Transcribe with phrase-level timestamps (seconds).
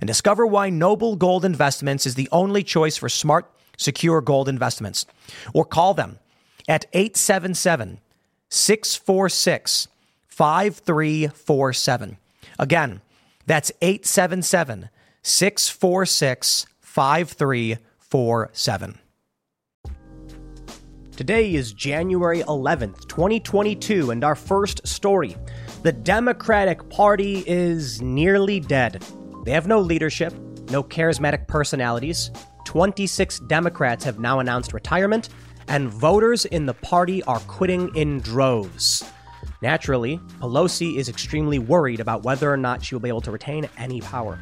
[0.00, 5.06] and discover why Noble Gold Investments is the only choice for smart, secure gold investments.
[5.54, 6.18] Or call them
[6.68, 7.98] at 877
[8.48, 9.88] 646
[10.28, 12.16] 5347.
[12.58, 13.00] Again,
[13.46, 14.90] that's 877
[15.22, 18.98] 646 5347.
[21.16, 25.36] Today is January 11th, 2022, and our first story.
[25.82, 29.04] The Democratic Party is nearly dead.
[29.44, 30.32] They have no leadership,
[30.70, 32.30] no charismatic personalities.
[32.64, 35.30] 26 Democrats have now announced retirement,
[35.68, 39.04] and voters in the party are quitting in droves.
[39.60, 43.68] Naturally, Pelosi is extremely worried about whether or not she will be able to retain
[43.78, 44.38] any power.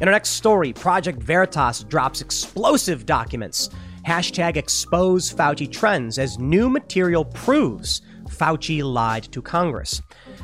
[0.00, 3.68] In our next story, Project Veritas drops explosive documents.
[4.06, 10.00] Hashtag expose Fauci trends as new material proves Fauci lied to Congress.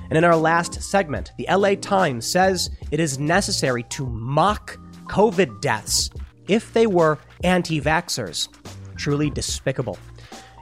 [0.09, 5.61] And in our last segment, the LA Times says it is necessary to mock COVID
[5.61, 6.11] deaths
[6.49, 8.49] if they were anti vaxxers.
[8.97, 9.99] Truly despicable.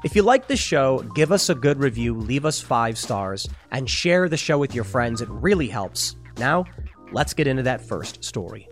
[0.05, 3.89] If you like the show, give us a good review, leave us five stars, and
[3.89, 5.23] share the show with your friends.
[5.23, 6.17] It really helps.
[6.37, 6.67] Now,
[7.13, 8.69] let's get into that first story.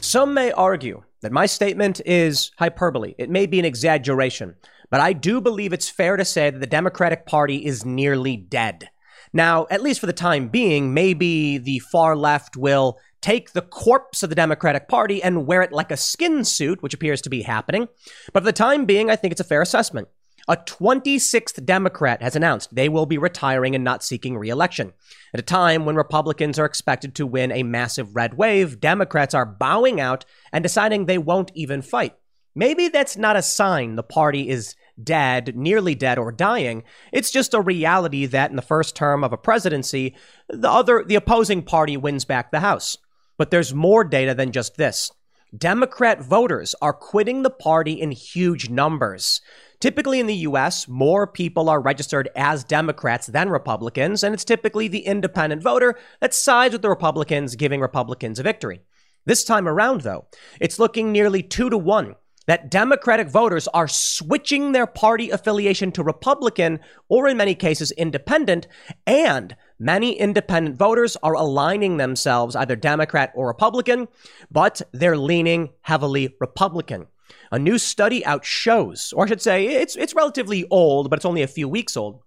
[0.00, 3.14] Some may argue that my statement is hyperbole.
[3.18, 4.56] It may be an exaggeration.
[4.90, 8.88] But I do believe it's fair to say that the Democratic Party is nearly dead.
[9.32, 14.22] Now, at least for the time being, maybe the far left will take the corpse
[14.22, 17.42] of the Democratic Party and wear it like a skin suit, which appears to be
[17.42, 17.88] happening.
[18.32, 20.08] But for the time being, I think it's a fair assessment.
[20.50, 24.94] A 26th Democrat has announced they will be retiring and not seeking reelection.
[25.34, 29.44] At a time when Republicans are expected to win a massive red wave, Democrats are
[29.44, 32.14] bowing out and deciding they won't even fight.
[32.54, 36.82] Maybe that's not a sign the party is dead, nearly dead, or dying.
[37.12, 40.14] It's just a reality that in the first term of a presidency,
[40.48, 42.96] the other, the opposing party wins back the House.
[43.36, 45.12] But there's more data than just this.
[45.56, 49.40] Democrat voters are quitting the party in huge numbers.
[49.80, 54.88] Typically in the US, more people are registered as Democrats than Republicans, and it's typically
[54.88, 58.80] the independent voter that sides with the Republicans, giving Republicans a victory.
[59.24, 60.26] This time around, though,
[60.60, 62.16] it's looking nearly two to one
[62.48, 68.66] that Democratic voters are switching their party affiliation to Republican or in many cases independent,
[69.06, 74.08] and many independent voters are aligning themselves either Democrat or Republican,
[74.50, 77.06] but they're leaning heavily Republican.
[77.52, 81.26] A new study out shows, or I should say, it's, it's relatively old, but it's
[81.26, 82.22] only a few weeks old,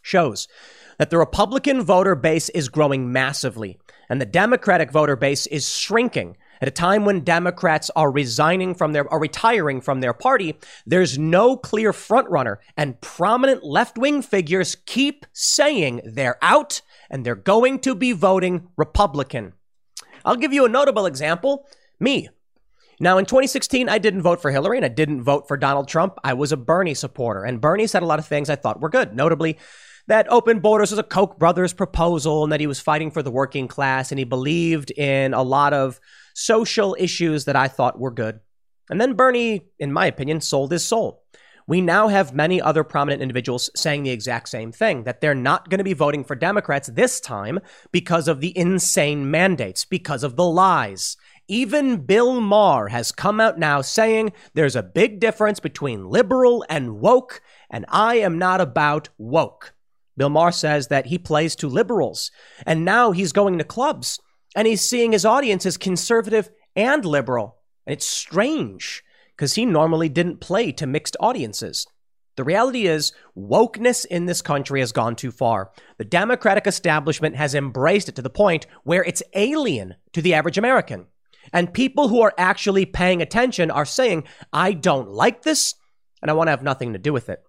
[0.00, 0.48] shows
[0.96, 3.78] that the Republican voter base is growing massively
[4.08, 8.92] and the Democratic voter base is shrinking at a time when Democrats are resigning from
[8.92, 10.56] their, are retiring from their party,
[10.86, 17.34] there's no clear frontrunner, and prominent left wing figures keep saying they're out and they're
[17.34, 19.54] going to be voting Republican.
[20.24, 21.66] I'll give you a notable example
[21.98, 22.28] me.
[23.02, 26.18] Now, in 2016, I didn't vote for Hillary and I didn't vote for Donald Trump.
[26.22, 28.90] I was a Bernie supporter, and Bernie said a lot of things I thought were
[28.90, 29.56] good, notably
[30.06, 33.30] that open borders was a Koch brothers proposal and that he was fighting for the
[33.30, 36.00] working class and he believed in a lot of
[36.40, 38.40] social issues that I thought were good.
[38.88, 41.22] And then Bernie, in my opinion, sold his soul.
[41.66, 45.68] We now have many other prominent individuals saying the exact same thing that they're not
[45.68, 47.60] going to be voting for Democrats this time
[47.92, 51.16] because of the insane mandates, because of the lies.
[51.46, 57.00] Even Bill Maher has come out now saying there's a big difference between liberal and
[57.00, 59.74] woke, and I am not about woke.
[60.16, 62.30] Bill Maher says that he plays to liberals,
[62.66, 64.18] and now he's going to clubs
[64.54, 67.56] and he's seeing his audience as conservative and liberal.
[67.86, 69.02] And it's strange
[69.36, 71.86] because he normally didn't play to mixed audiences.
[72.36, 75.72] The reality is, wokeness in this country has gone too far.
[75.98, 80.56] The Democratic establishment has embraced it to the point where it's alien to the average
[80.56, 81.06] American.
[81.52, 85.74] And people who are actually paying attention are saying, I don't like this.
[86.22, 87.42] and I want to have nothing to do with it.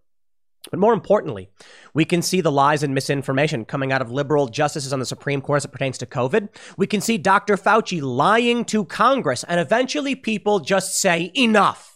[0.72, 1.50] But more importantly,
[1.94, 5.42] we can see the lies and misinformation coming out of liberal justices on the Supreme
[5.42, 6.48] Court as it pertains to COVID.
[6.78, 7.58] We can see Dr.
[7.58, 11.94] Fauci lying to Congress, and eventually people just say, enough.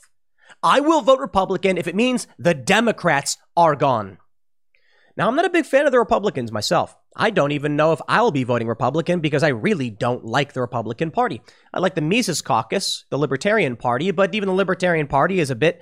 [0.61, 4.17] I will vote Republican if it means the Democrats are gone.
[5.17, 6.95] Now, I'm not a big fan of the Republicans myself.
[7.15, 10.59] I don't even know if I'll be voting Republican because I really don't like the
[10.59, 11.41] Republican Party.
[11.73, 15.55] I like the Mises Caucus, the Libertarian Party, but even the Libertarian Party is a
[15.55, 15.81] bit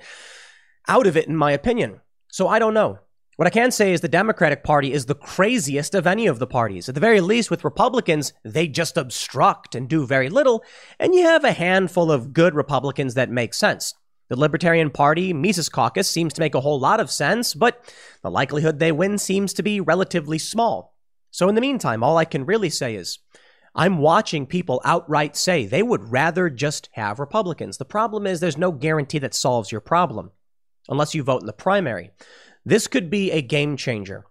[0.86, 2.00] out of it, in my opinion.
[2.34, 2.98] So I don't know.
[3.36, 6.48] What I can say is the Democratic Party is the craziest of any of the
[6.48, 6.88] parties.
[6.88, 10.64] At the very least, with Republicans, they just obstruct and do very little,
[10.98, 13.94] and you have a handful of good Republicans that make sense.
[14.30, 17.88] The Libertarian Party Mises Caucus seems to make a whole lot of sense, but
[18.22, 20.96] the likelihood they win seems to be relatively small.
[21.30, 23.20] So, in the meantime, all I can really say is
[23.76, 27.76] I'm watching people outright say they would rather just have Republicans.
[27.76, 30.32] The problem is there's no guarantee that solves your problem
[30.88, 32.10] unless you vote in the primary.
[32.64, 34.24] This could be a game changer.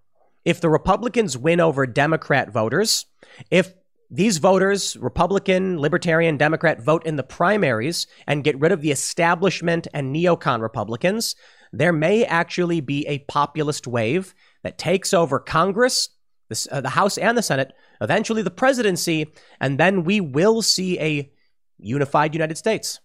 [0.46, 3.06] If the Republicans win over Democrat voters,
[3.50, 3.74] if
[4.10, 9.88] these voters, Republican, Libertarian, Democrat, vote in the primaries and get rid of the establishment
[9.94, 11.36] and neocon Republicans,
[11.72, 16.10] there may actually be a populist wave that takes over Congress
[16.50, 21.00] the, uh, the House and the Senate, eventually the presidency, and then we will see
[21.00, 21.32] a
[21.80, 23.00] unified United States.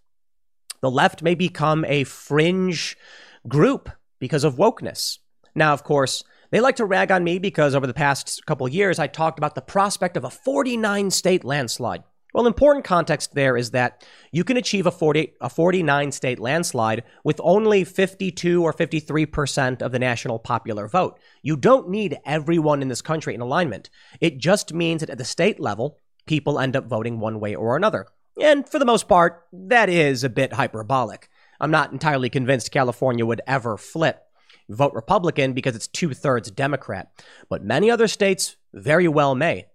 [0.81, 2.97] The left may become a fringe
[3.46, 5.19] group because of wokeness.
[5.55, 8.99] Now, of course, they like to rag on me because over the past couple years,
[8.99, 12.05] I talked about the prospect of a 49 state landslide.
[12.35, 17.05] Well, important context there is that you can achieve a 40, a 49 state landslide
[17.25, 21.19] with only 52 or 53% of the national popular vote.
[21.43, 23.88] You don't need everyone in this country in alignment.
[24.20, 27.76] It just means that at the state level, people end up voting one way or
[27.76, 28.06] another.
[28.40, 31.29] And for the most part, that is a bit hyperbolic.
[31.60, 34.22] I'm not entirely convinced California would ever flip
[34.69, 37.10] vote Republican because it's two thirds Democrat,
[37.49, 39.66] but many other states very well may.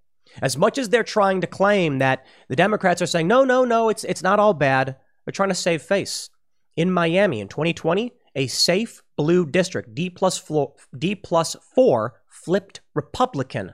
[0.41, 3.89] As much as they're trying to claim that the Democrats are saying, no, no, no,
[3.89, 4.95] it's, it's not all bad,
[5.25, 6.29] they're trying to save face.
[6.75, 12.81] In Miami in 2020, a safe blue district, D plus, four, D plus four, flipped
[12.95, 13.73] Republican.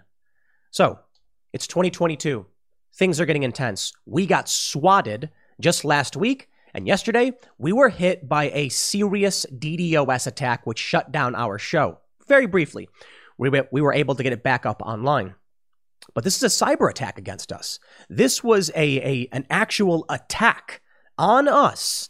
[0.72, 1.00] So
[1.54, 2.46] it's 2022.
[2.96, 3.94] Things are getting intense.
[4.06, 5.30] We got swatted
[5.62, 11.12] just last week, and yesterday we were hit by a serious DDoS attack, which shut
[11.12, 12.00] down our show.
[12.28, 12.90] Very briefly,
[13.38, 15.36] we, we were able to get it back up online.
[16.14, 17.80] But this is a cyber attack against us.
[18.10, 20.82] This was a, a an actual attack
[21.18, 22.10] on us.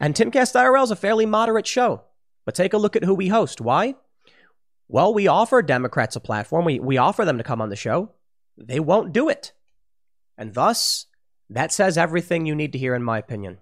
[0.00, 2.02] And Timcast IRL is a fairly moderate show.
[2.44, 3.60] But take a look at who we host.
[3.60, 3.94] Why?
[4.88, 6.64] Well, we offer Democrats a platform.
[6.64, 8.12] We, we offer them to come on the show.
[8.56, 9.52] They won't do it.
[10.38, 11.06] And thus,
[11.50, 13.58] that says everything you need to hear, in my opinion.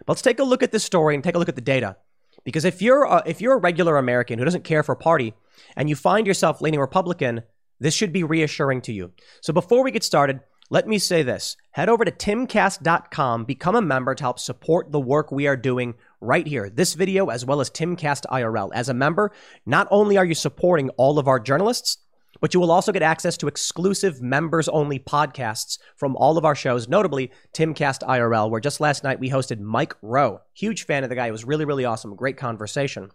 [0.00, 1.96] But let's take a look at this story and take a look at the data.
[2.44, 5.34] Because if you're a, if you're a regular American who doesn't care for a party
[5.76, 7.42] and you find yourself leaning Republican,
[7.80, 9.12] this should be reassuring to you.
[9.40, 10.40] So before we get started,
[10.70, 11.56] let me say this.
[11.70, 15.94] Head over to timcast.com, become a member to help support the work we are doing
[16.20, 18.70] right here, this video, as well as Timcast IRL.
[18.74, 19.32] As a member,
[19.64, 21.98] not only are you supporting all of our journalists,
[22.40, 26.54] but you will also get access to exclusive members only podcasts from all of our
[26.54, 30.40] shows, notably Timcast IRL, where just last night we hosted Mike Rowe.
[30.54, 31.26] Huge fan of the guy.
[31.26, 32.14] It was really, really awesome.
[32.14, 33.10] Great conversation.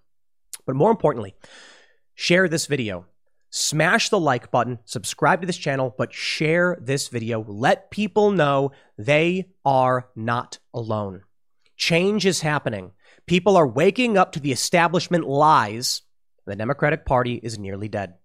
[0.65, 1.36] But more importantly,
[2.15, 3.05] share this video.
[3.50, 7.43] Smash the like button, subscribe to this channel, but share this video.
[7.48, 11.22] Let people know they are not alone.
[11.75, 12.93] Change is happening.
[13.27, 16.01] People are waking up to the establishment lies.
[16.46, 18.15] The Democratic Party is nearly dead.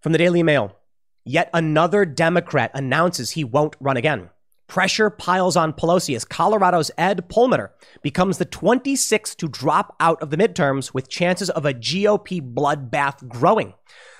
[0.00, 0.76] From the Daily Mail,
[1.24, 4.30] yet another Democrat announces he won't run again.
[4.68, 10.30] Pressure piles on Pelosi as Colorado's Ed Perlmutter becomes the 26th to drop out of
[10.30, 13.74] the midterms with chances of a GOP bloodbath growing.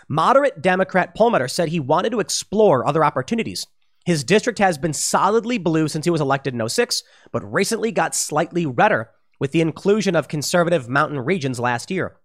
[0.09, 3.65] Moderate Democrat Perlmutter said he wanted to explore other opportunities.
[4.05, 8.17] His district has been solidly blue since he was elected in 06, but recently got
[8.17, 12.17] slightly redder with the inclusion of conservative mountain regions last year.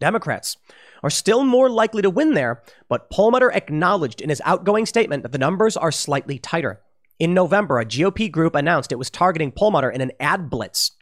[0.00, 0.56] Democrats
[1.02, 5.32] are still more likely to win there, but Perlmutter acknowledged in his outgoing statement that
[5.32, 6.80] the numbers are slightly tighter.
[7.18, 10.92] In November, a GOP group announced it was targeting Perlmutter in an ad blitz.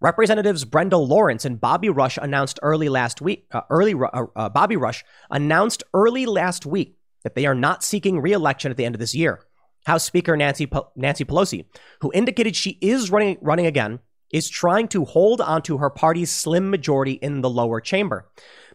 [0.00, 3.46] Representatives Brenda Lawrence and Bobby Rush announced early last week.
[3.52, 8.18] Uh, early uh, uh, Bobby Rush announced early last week that they are not seeking
[8.18, 9.40] re-election at the end of this year.
[9.84, 10.66] House Speaker Nancy
[10.96, 11.66] Nancy Pelosi,
[12.00, 13.98] who indicated she is running running again,
[14.30, 18.30] is trying to hold onto her party's slim majority in the lower chamber.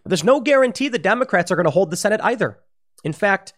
[0.06, 2.60] There's no guarantee the Democrats are going to hold the Senate either.
[3.04, 3.54] In fact,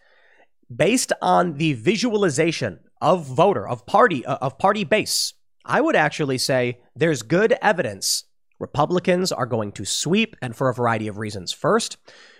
[0.74, 6.38] based on the visualization of voter of party uh, of party base I would actually
[6.38, 8.24] say there's good evidence
[8.58, 11.52] Republicans are going to sweep, and for a variety of reasons.
[11.52, 11.96] First,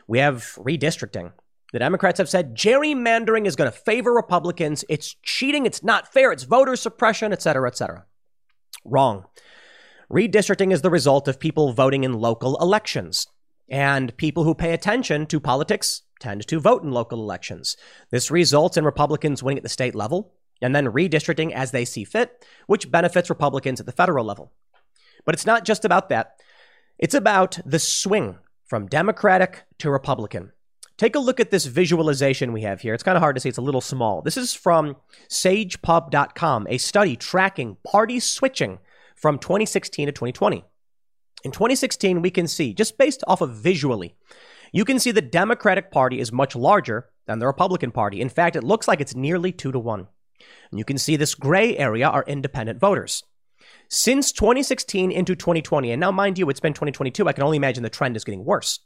[0.09, 1.33] we have redistricting.
[1.73, 4.85] The Democrats have said gerrymandering is going to favor Republicans.
[4.89, 5.67] It's cheating.
[5.67, 6.33] It's not fair.
[6.33, 8.05] It's voter suppression, et cetera, et cetera.
[8.85, 9.27] Wrong.
[10.11, 13.27] Redistricting is the result of people voting in local elections.
[13.69, 17.77] And people who pay attention to politics tend to vote in local elections.
[18.11, 22.05] This results in Republicans winning at the state level and then redistricting as they see
[22.05, 24.53] fit, which benefits Republicans at the federal level.
[25.25, 26.41] But it's not just about that,
[26.99, 30.53] it's about the swing from Democratic to Republican.
[30.97, 32.93] Take a look at this visualization we have here.
[32.93, 34.21] It's kind of hard to see, it's a little small.
[34.21, 34.97] This is from
[35.29, 38.81] sagepub.com, a study tracking party switching
[39.15, 40.65] from 2016 to 2020.
[41.45, 44.15] In 2016, we can see, just based off of visually,
[44.73, 48.21] you can see the Democratic Party is much larger than the Republican Party.
[48.21, 50.09] In fact, it looks like it's nearly two to one.
[50.71, 53.23] And you can see this gray area are independent voters.
[53.89, 57.83] Since 2016 into 2020, and now mind you, it's been 2022, I can only imagine
[57.83, 58.81] the trend is getting worse.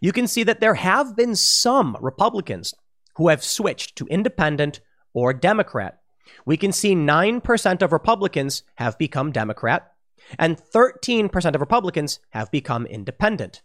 [0.00, 2.74] You can see that there have been some Republicans
[3.16, 4.80] who have switched to independent
[5.12, 6.00] or Democrat.
[6.44, 9.89] We can see 9% of Republicans have become Democrat,
[10.38, 13.62] and 13% of Republicans have become independent.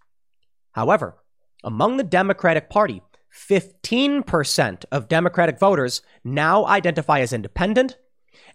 [0.72, 1.16] However,
[1.64, 3.02] among the Democratic Party,
[3.34, 7.98] 15% of Democratic voters now identify as independent,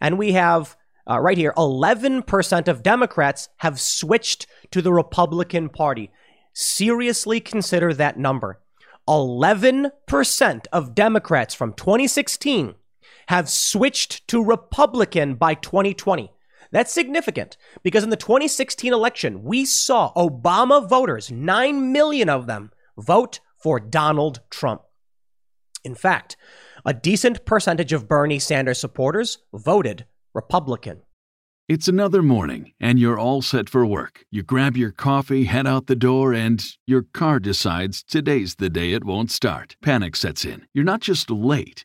[0.01, 0.77] and we have
[1.09, 6.11] uh, right here 11% of Democrats have switched to the Republican Party.
[6.53, 8.61] Seriously consider that number.
[9.09, 12.75] 11% of Democrats from 2016
[13.29, 16.33] have switched to Republican by 2020.
[16.73, 22.71] That's significant because in the 2016 election, we saw Obama voters, 9 million of them,
[22.97, 24.83] vote for Donald Trump.
[25.85, 26.37] In fact,
[26.85, 31.03] a decent percentage of Bernie Sanders supporters voted Republican.
[31.69, 34.25] It's another morning, and you're all set for work.
[34.29, 38.93] You grab your coffee, head out the door, and your car decides today's the day
[38.93, 39.77] it won't start.
[39.81, 40.67] Panic sets in.
[40.75, 41.85] You're not just late,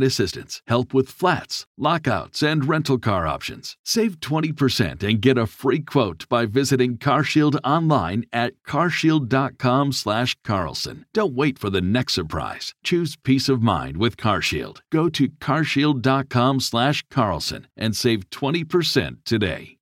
[0.03, 3.77] assistance, help with flats, lockouts, and rental car options.
[3.83, 11.05] Save 20% and get a free quote by visiting CarShield online at carshield.com/carlson.
[11.13, 12.73] Don't wait for the next surprise.
[12.83, 14.81] Choose peace of mind with CarShield.
[14.91, 19.77] Go to carshield.com/carlson and save 20% today.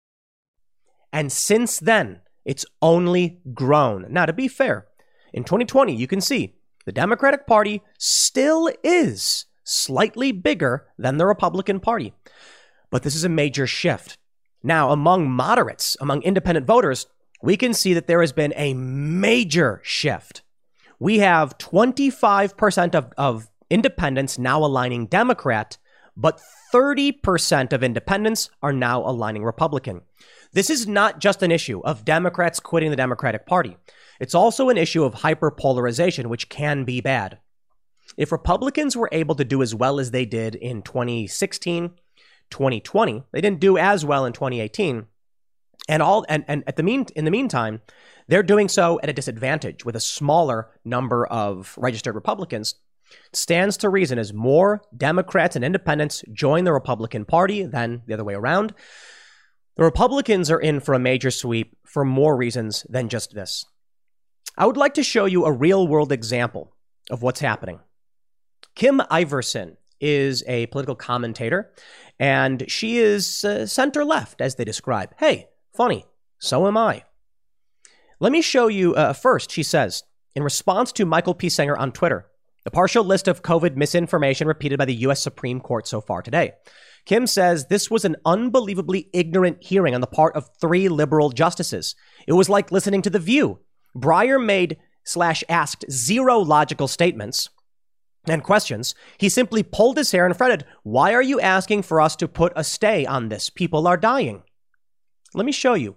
[1.11, 4.05] And since then, it's only grown.
[4.09, 4.87] Now, to be fair,
[5.33, 11.79] in 2020, you can see the Democratic Party still is slightly bigger than the Republican
[11.79, 12.13] Party.
[12.89, 14.17] But this is a major shift.
[14.63, 17.07] Now, among moderates, among independent voters,
[17.41, 20.41] we can see that there has been a major shift.
[20.99, 25.77] We have 25% of, of independents now aligning Democrat,
[26.17, 26.41] but
[26.73, 30.01] 30% of independents are now aligning Republican.
[30.51, 33.77] This is not just an issue of Democrats quitting the Democratic Party.
[34.19, 37.37] It's also an issue of hyperpolarization, which can be bad.
[38.19, 41.91] If Republicans were able to do as well as they did in 2016,
[42.49, 45.05] 2020, they didn't do as well in 2018.
[45.87, 47.81] And all and, and at the mean in the meantime,
[48.27, 52.75] they're doing so at a disadvantage with a smaller number of registered Republicans.
[53.31, 58.25] Stands to reason as more Democrats and independents join the Republican Party than the other
[58.25, 58.73] way around.
[59.77, 63.65] The Republicans are in for a major sweep for more reasons than just this.
[64.57, 66.75] I would like to show you a real world example
[67.09, 67.79] of what's happening.
[68.75, 71.71] Kim Iversen is a political commentator,
[72.19, 75.13] and she is uh, center left, as they describe.
[75.19, 76.05] Hey, funny,
[76.39, 77.03] so am I.
[78.19, 80.03] Let me show you uh, first, she says,
[80.35, 81.47] in response to Michael P.
[81.47, 82.27] Senger on Twitter,
[82.65, 85.21] the partial list of COVID misinformation repeated by the U.S.
[85.23, 86.53] Supreme Court so far today.
[87.05, 91.95] Kim says this was an unbelievably ignorant hearing on the part of three liberal justices.
[92.27, 93.59] It was like listening to The View.
[93.97, 97.49] Breyer made slash asked zero logical statements
[98.27, 98.95] and questions.
[99.17, 102.53] He simply pulled his hair and fretted, Why are you asking for us to put
[102.55, 103.49] a stay on this?
[103.49, 104.43] People are dying.
[105.33, 105.95] Let me show you.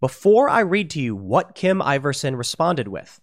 [0.00, 3.20] Before I read to you what Kim Iversen responded with,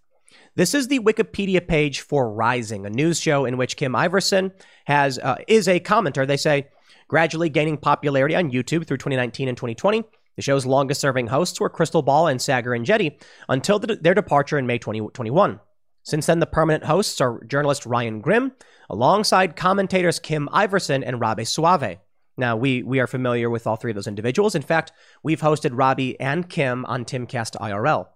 [0.55, 4.51] this is the Wikipedia page for Rising, a news show in which Kim Iversen
[4.85, 6.25] has uh, is a commenter.
[6.25, 6.69] They say
[7.07, 10.03] gradually gaining popularity on YouTube through 2019 and 2020.
[10.35, 14.57] The show's longest serving hosts were Krystal Ball and Saagar Enjeti until the, their departure
[14.57, 15.59] in May 2021.
[16.09, 18.53] Since then, the permanent hosts are journalist Ryan Grim,
[18.89, 21.99] alongside commentators Kim Iversen and Robby Soave.
[22.35, 24.55] Now, we, we are familiar with all three of those individuals.
[24.55, 28.07] In fact, we've hosted Robbie and Kim on Timcast IRL.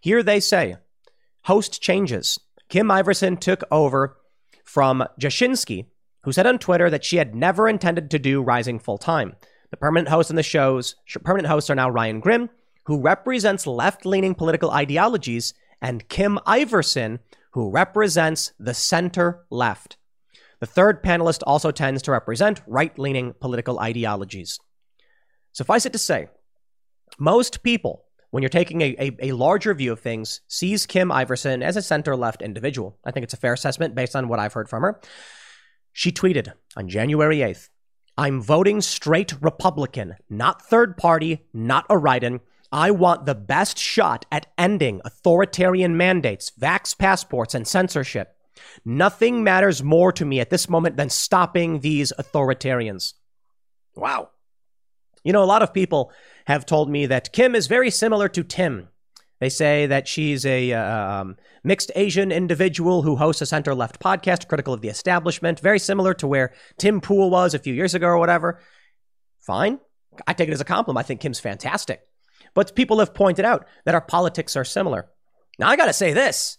[0.00, 0.76] Here they say
[1.42, 2.38] host changes.
[2.70, 4.16] Kim Iversen took over
[4.64, 5.84] from Jashinsky,
[6.22, 9.36] who said on Twitter that she had never intended to do Rising full time.
[9.70, 12.48] The permanent hosts in the shows, permanent hosts are now Ryan Grim,
[12.86, 15.52] who represents left leaning political ideologies,
[15.82, 17.18] and Kim Iversen,
[17.50, 19.98] who represents the center left.
[20.60, 24.60] The third panelist also tends to represent right leaning political ideologies.
[25.52, 26.28] Suffice it to say,
[27.18, 31.62] most people, when you're taking a, a, a, larger view of things, sees Kim Iversen
[31.62, 32.96] as a center left individual.
[33.04, 35.00] I think it's a fair assessment based on what I've heard from her.
[35.92, 37.68] She tweeted on January 8th
[38.16, 42.40] I'm voting straight Republican, not third party, not a write in.
[42.72, 48.34] I want the best shot at ending authoritarian mandates, vax passports, and censorship.
[48.84, 53.14] Nothing matters more to me at this moment than stopping these authoritarians.
[53.94, 54.30] Wow.
[55.22, 56.12] You know, a lot of people
[56.46, 58.88] have told me that Kim is very similar to Tim
[59.42, 63.98] they say that she's a uh, um, mixed Asian individual who hosts a center left
[63.98, 67.92] podcast critical of the establishment, very similar to where Tim Pool was a few years
[67.92, 68.60] ago or whatever.
[69.40, 69.80] Fine.
[70.28, 71.04] I take it as a compliment.
[71.04, 72.06] I think Kim's fantastic.
[72.54, 75.08] But people have pointed out that our politics are similar.
[75.58, 76.58] Now, I got to say this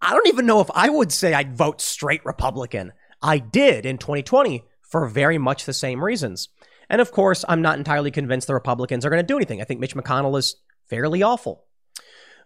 [0.00, 2.92] I don't even know if I would say I'd vote straight Republican.
[3.22, 6.48] I did in 2020 for very much the same reasons.
[6.88, 9.60] And of course, I'm not entirely convinced the Republicans are going to do anything.
[9.60, 10.56] I think Mitch McConnell is
[10.88, 11.64] fairly awful.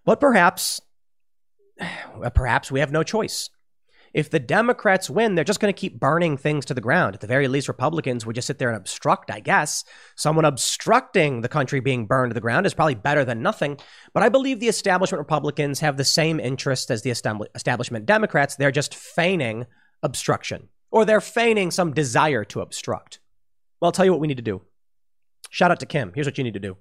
[0.05, 0.81] But perhaps,
[2.35, 3.49] perhaps we have no choice.
[4.14, 7.14] If the Democrats win, they're just going to keep burning things to the ground.
[7.14, 9.85] At the very least, Republicans would just sit there and obstruct, I guess.
[10.14, 13.76] Someone obstructing the country being burned to the ground is probably better than nothing.
[14.12, 18.55] But I believe the establishment Republicans have the same interest as the establishment Democrats.
[18.55, 19.66] They're just feigning
[20.03, 23.18] obstruction, or they're feigning some desire to obstruct.
[23.81, 24.62] Well, I'll tell you what we need to do.
[25.50, 26.12] Shout out to Kim.
[26.14, 26.77] Here's what you need to do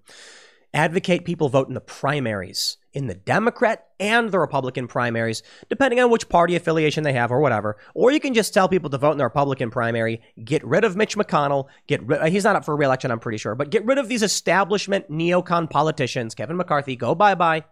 [0.74, 6.10] advocate people vote in the primaries, in the Democrat and the Republican primaries, depending on
[6.10, 7.78] which party affiliation they have or whatever.
[7.94, 10.96] Or you can just tell people to vote in the Republican primary, get rid of
[10.96, 13.86] Mitch McConnell, get rid, uh, he's not up for reelection, I'm pretty sure, but get
[13.86, 17.66] rid of these establishment neocon politicians, Kevin McCarthy, go bye bye.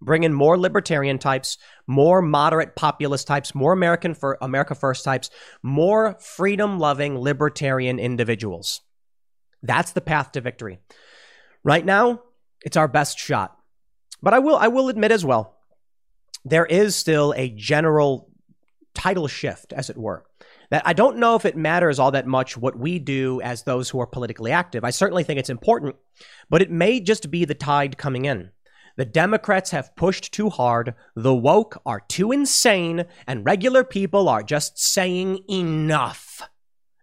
[0.00, 1.58] Bring in more libertarian types,
[1.88, 5.28] more moderate populist types, more American for America First types,
[5.60, 8.80] more freedom loving libertarian individuals.
[9.60, 10.78] That's the path to victory.
[11.64, 12.22] Right now,
[12.68, 13.56] it's our best shot.
[14.22, 15.56] But I will I will admit as well,
[16.44, 18.30] there is still a general
[18.94, 20.26] title shift, as it were.
[20.70, 23.88] That I don't know if it matters all that much what we do as those
[23.88, 24.84] who are politically active.
[24.84, 25.96] I certainly think it's important,
[26.50, 28.50] but it may just be the tide coming in.
[28.98, 34.42] The Democrats have pushed too hard, the woke are too insane, and regular people are
[34.42, 36.42] just saying enough.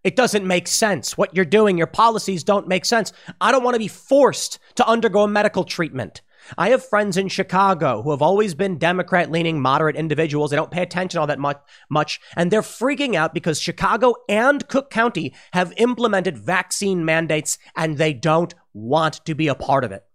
[0.06, 1.18] It doesn't make sense.
[1.18, 3.12] What you're doing, your policies don't make sense.
[3.41, 6.22] I don't want to be forced to undergo a medical treatment.
[6.60, 10.52] I have friends in Chicago who have always been Democrat leaning moderate individuals.
[10.52, 14.68] They don't pay attention all that much, much, and they're freaking out because Chicago and
[14.68, 19.91] Cook County have implemented vaccine mandates and they don't want to be a part of
[19.91, 20.06] it.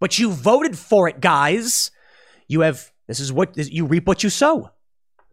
[0.00, 1.90] But you voted for it, guys.
[2.48, 4.70] You have, this is what, you reap what you sow.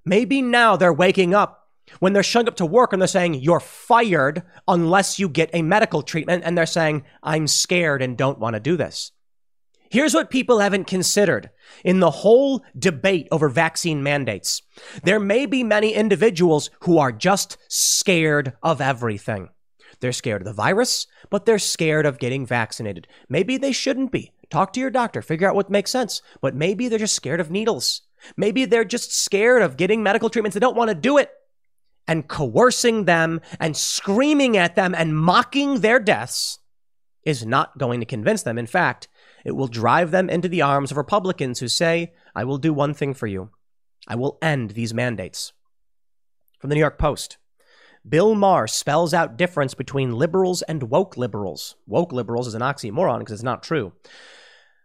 [0.03, 1.58] Maybe now they're waking up
[1.99, 5.61] when they're showing up to work and they're saying, you're fired unless you get a
[5.61, 9.11] medical treatment, and they're saying, I'm scared and don't want to do this.
[9.89, 11.49] Here's what people haven't considered
[11.83, 14.61] in the whole debate over vaccine mandates.
[15.03, 19.49] There may be many individuals who are just scared of everything.
[19.99, 23.07] They're scared of the virus, but they're scared of getting vaccinated.
[23.27, 24.31] Maybe they shouldn't be.
[24.51, 26.21] Talk to your doctor, figure out what makes sense.
[26.39, 28.03] But maybe they're just scared of needles.
[28.37, 30.53] Maybe they're just scared of getting medical treatments.
[30.53, 31.31] They don't want to do it
[32.09, 36.57] and coercing them and screaming at them and mocking their deaths
[37.23, 38.57] is not going to convince them.
[38.57, 39.07] In fact,
[39.45, 42.95] it will drive them into the arms of Republicans who say, I will do one
[42.95, 43.51] thing for you.
[44.07, 45.53] I will end these mandates.
[46.57, 47.37] From the New York Post.
[48.07, 51.75] Bill Maher spells out difference between liberals and woke liberals.
[51.85, 53.93] Woke liberals is an oxymoron because it's not true.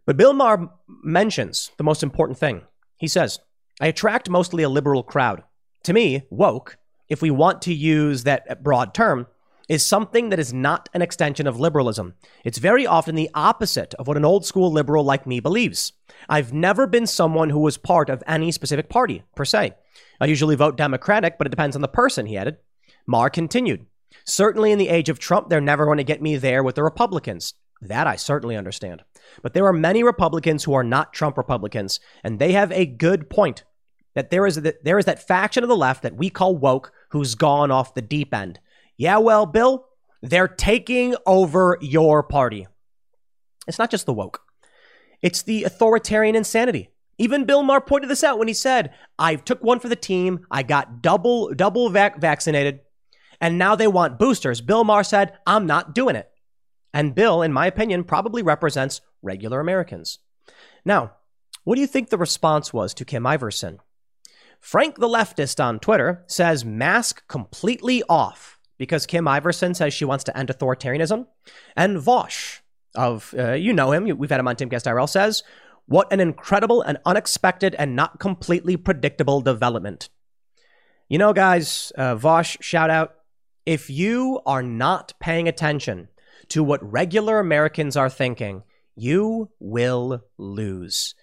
[0.04, 0.68] But Bill Maher
[1.02, 2.64] mentions the most important thing.
[2.98, 3.38] He says,
[3.80, 5.42] I attract mostly a liberal crowd.
[5.84, 6.76] To me, woke
[7.08, 9.26] if we want to use that broad term,
[9.68, 12.14] is something that is not an extension of liberalism.
[12.44, 15.92] It's very often the opposite of what an old school liberal like me believes.
[16.28, 19.72] I've never been someone who was part of any specific party, per se.
[20.20, 22.58] I usually vote Democratic, but it depends on the person, he added.
[23.06, 23.86] Maher continued.
[24.24, 26.82] Certainly in the age of Trump, they're never going to get me there with the
[26.82, 27.54] Republicans.
[27.80, 29.02] That I certainly understand.
[29.42, 33.28] But there are many Republicans who are not Trump Republicans, and they have a good
[33.28, 33.64] point
[34.14, 36.92] that there is that there is that faction of the left that we call woke
[37.10, 38.60] who's gone off the deep end.
[38.96, 39.86] Yeah, well, Bill,
[40.22, 42.66] they're taking over your party.
[43.66, 44.40] It's not just the woke.
[45.22, 46.90] It's the authoritarian insanity.
[47.18, 50.46] Even Bill Maher pointed this out when he said, "I took one for the team.
[50.50, 52.80] I got double double vac- vaccinated,
[53.40, 56.30] and now they want boosters." Bill Maher said, "I'm not doing it."
[56.92, 60.18] And Bill, in my opinion, probably represents regular Americans.
[60.84, 61.12] Now,
[61.64, 63.78] what do you think the response was to Kim Iversen?
[64.64, 70.24] Frank the leftist on Twitter says mask completely off because Kim Iversen says she wants
[70.24, 71.26] to end authoritarianism.
[71.76, 72.60] And Vaush
[72.94, 75.42] of, uh, you know him, we've had him on Timcast IRL, says,
[75.84, 80.08] what an incredible and unexpected and not completely predictable development.
[81.10, 83.16] You know, guys, uh, Vaush, shout out.
[83.66, 86.08] If you are not paying attention
[86.48, 88.62] to what regular Americans are thinking,
[88.96, 91.14] you will lose.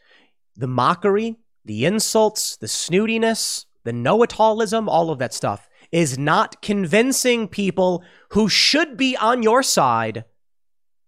[0.56, 6.17] The mockery, the insults, the snootiness, the know it allism, all of that stuff is
[6.17, 10.24] not convincing people who should be on your side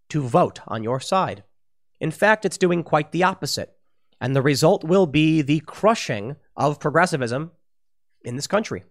[0.09, 1.43] to vote on your side.
[1.99, 3.75] In fact, it's doing quite the opposite.
[4.19, 7.51] And the result will be the crushing of progressivism
[8.23, 8.83] in this country.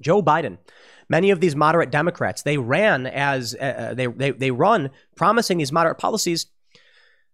[0.00, 0.58] Joe Biden,
[1.08, 5.58] many of these moderate Democrats, they ran as uh, uh, they, they, they run promising
[5.58, 6.46] these moderate policies,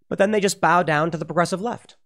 [0.09, 1.96] but then they just bow down to the progressive left.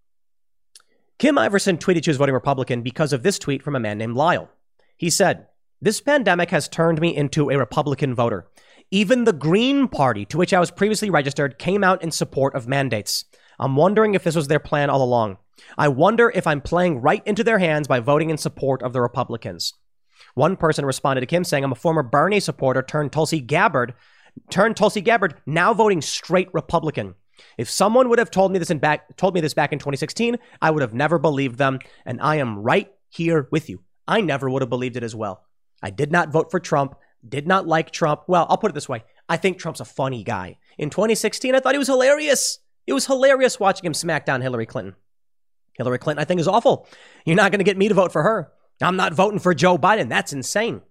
[1.19, 4.17] Kim Iversen tweeted she was voting Republican because of this tweet from a man named
[4.17, 4.51] Lyle.
[4.97, 5.47] He said,
[5.81, 8.47] This pandemic has turned me into a Republican voter.
[8.91, 12.69] Even the Green Party, to which I was previously registered, came out in support of
[12.69, 13.25] mandates.
[13.59, 15.39] I'm wondering if this was their plan all along.
[15.79, 19.01] I wonder if I'm playing right into their hands by voting in support of the
[19.01, 19.73] Republicans.
[20.35, 23.95] One person responded to Kim saying, I'm a former Bernie supporter turned Tulsi Gabbard,
[24.51, 27.15] turned Tulsi Gabbard, now voting straight Republican.
[27.59, 30.37] If someone would have told me this in back told me this back in 2016,
[30.61, 33.83] I would have never believed them, and I am right here with you.
[34.07, 35.45] I never would have believed it as well.
[35.83, 38.23] I did not vote for Trump, did not like Trump.
[38.27, 39.05] Well, I'll put it this way.
[39.29, 40.59] I think Trump's a funny guy.
[40.79, 42.59] In 2016, I thought he was hilarious.
[42.87, 44.97] It was hilarious watching him smack down Hillary Clinton.
[45.75, 46.89] Hillary Clinton, I think, is awful.
[47.25, 48.53] You're not going to get me to vote for her.
[48.81, 50.09] I'm not voting for Joe Biden.
[50.09, 50.83] That's insane.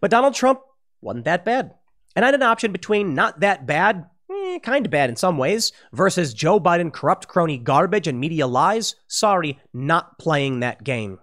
[0.00, 0.60] But Donald Trump
[1.00, 1.74] wasn't that bad.
[2.14, 4.06] And I had an option between not that bad,
[4.54, 8.46] eh, kind of bad in some ways, versus Joe Biden corrupt crony garbage and media
[8.46, 8.96] lies.
[9.06, 11.18] Sorry, not playing that game.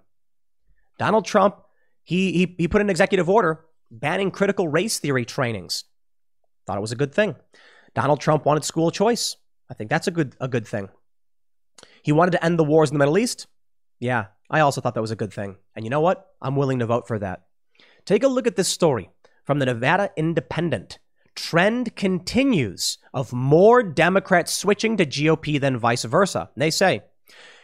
[0.98, 1.56] Donald Trump,
[2.04, 5.84] he, he, he put an executive order banning critical race theory trainings.
[6.66, 7.36] Thought it was a good thing.
[7.94, 9.36] Donald Trump wanted school choice.
[9.70, 10.88] I think that's a good, a good thing.
[12.02, 13.46] He wanted to end the wars in the Middle East.
[14.00, 15.56] Yeah, I also thought that was a good thing.
[15.74, 16.26] And you know what?
[16.40, 17.42] I'm willing to vote for that.
[18.04, 19.10] Take a look at this story
[19.44, 20.98] from the Nevada Independent.
[21.34, 26.50] Trend continues of more Democrats switching to GOP than vice versa.
[26.56, 27.02] They say,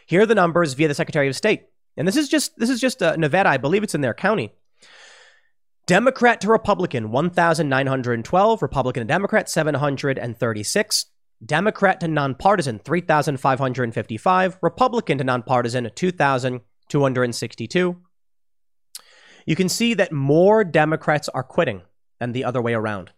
[0.05, 1.65] here are the numbers via the Secretary of State.
[1.95, 3.49] And this is just this is just uh, Nevada.
[3.49, 4.53] I believe it's in their county.
[5.85, 11.05] Democrat to Republican 1912, Republican to Democrat 736,
[11.45, 17.97] Democrat to nonpartisan 3555, Republican to nonpartisan 2262.
[19.45, 21.81] You can see that more Democrats are quitting
[22.19, 23.11] than the other way around.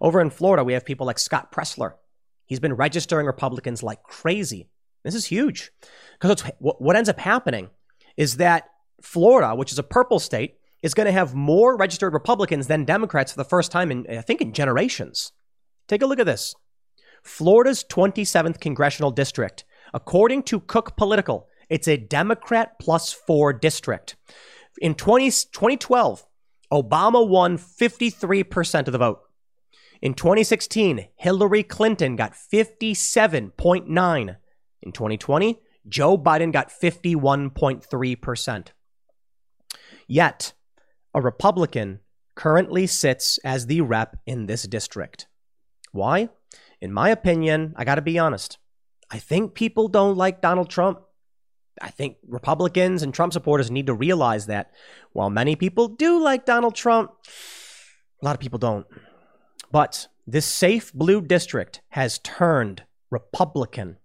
[0.00, 1.94] Over in Florida, we have people like Scott Presler.
[2.46, 4.68] He's been registering Republicans like crazy.
[5.02, 5.70] This is huge
[6.20, 7.70] because what ends up happening
[8.16, 8.64] is that
[9.02, 13.32] Florida, which is a purple state, is going to have more registered Republicans than Democrats
[13.32, 15.32] for the first time in, I think, in generations.
[15.88, 16.54] Take a look at this.
[17.22, 24.16] Florida's 27th congressional district, according to Cook Political, it's a Democrat plus four district.
[24.80, 26.26] In 20, 2012,
[26.72, 29.20] Obama won 53% of the vote.
[30.04, 34.36] In 2016, Hillary Clinton got 57.9.
[34.82, 38.66] In 2020, Joe Biden got 51.3%.
[40.06, 40.52] Yet,
[41.14, 42.00] a Republican
[42.34, 45.26] currently sits as the rep in this district.
[45.92, 46.28] Why?
[46.82, 48.58] In my opinion, I got to be honest.
[49.10, 51.00] I think people don't like Donald Trump.
[51.80, 54.70] I think Republicans and Trump supporters need to realize that
[55.14, 57.10] while many people do like Donald Trump,
[58.20, 58.86] a lot of people don't.
[59.74, 63.96] But this safe blue district has turned Republican.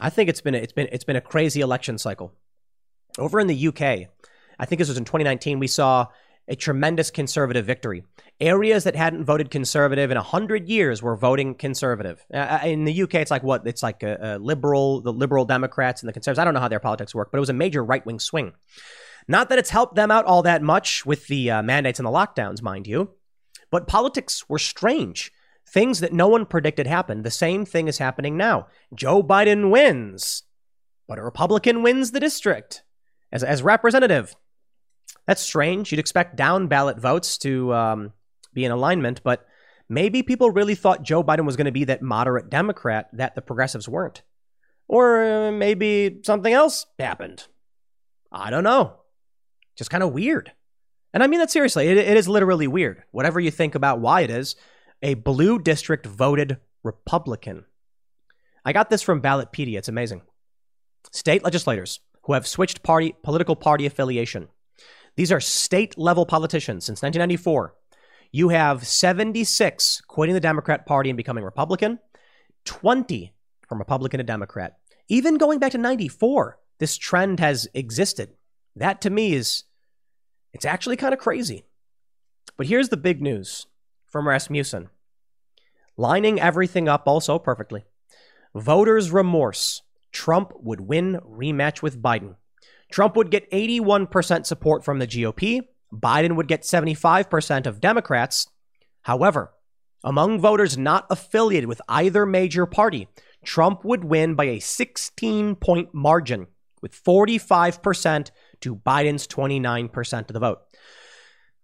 [0.00, 2.32] I think it's been a, it's been it's been a crazy election cycle.
[3.16, 3.80] Over in the UK,
[4.58, 6.08] I think this was in 2019, we saw
[6.48, 8.02] a tremendous conservative victory.
[8.40, 12.26] Areas that hadn't voted conservative in 100 years were voting conservative.
[12.34, 13.64] Uh, uh in the UK, it's like what?
[13.68, 16.40] It's like a, a liberal, the liberal Democrats and the conservatives.
[16.40, 18.52] I don't know how their politics work, but it was a major right wing swing.
[19.28, 22.10] Not that it's helped them out all that much with the uh, mandates and the
[22.10, 23.10] lockdowns, mind you,
[23.70, 25.32] but politics were strange.
[25.66, 27.24] Things that no one predicted happened.
[27.24, 28.68] The same thing is happening now.
[28.94, 30.44] Joe Biden wins,
[31.06, 32.82] but a Republican wins the district
[33.30, 34.34] as, as representative.
[35.26, 35.92] That's strange.
[35.92, 38.12] You'd expect down ballot votes to um,
[38.54, 39.46] be in alignment, but
[39.88, 43.42] maybe people really thought Joe Biden was going to be that moderate Democrat that the
[43.42, 44.22] progressives weren't.
[44.86, 47.46] Or uh, maybe something else happened.
[48.32, 48.94] I don't know.
[49.76, 50.52] Just kind of weird.
[51.12, 51.88] And I mean that seriously.
[51.88, 53.02] It, it is literally weird.
[53.10, 54.56] Whatever you think about why it is,
[55.02, 57.64] a blue district voted Republican.
[58.64, 59.78] I got this from Ballotpedia.
[59.78, 60.22] It's amazing.
[61.12, 64.48] State legislators who have switched party political party affiliation.
[65.16, 67.74] These are state level politicians since 1994.
[68.30, 71.98] You have 76 quitting the Democrat Party and becoming Republican,
[72.66, 73.32] 20
[73.66, 74.76] from Republican to Democrat.
[75.08, 78.30] Even going back to 94, this trend has existed.
[78.76, 79.64] That to me is
[80.58, 81.62] it's actually kind of crazy.
[82.56, 83.68] But here's the big news
[84.08, 84.88] from Rasmussen.
[85.96, 87.84] Lining everything up also perfectly.
[88.56, 89.82] Voters' remorse.
[90.10, 92.34] Trump would win rematch with Biden.
[92.90, 95.60] Trump would get 81% support from the GOP.
[95.94, 98.48] Biden would get 75% of Democrats.
[99.02, 99.52] However,
[100.02, 103.06] among voters not affiliated with either major party,
[103.44, 106.48] Trump would win by a 16 point margin
[106.82, 110.60] with 45% to Biden's 29% of the vote.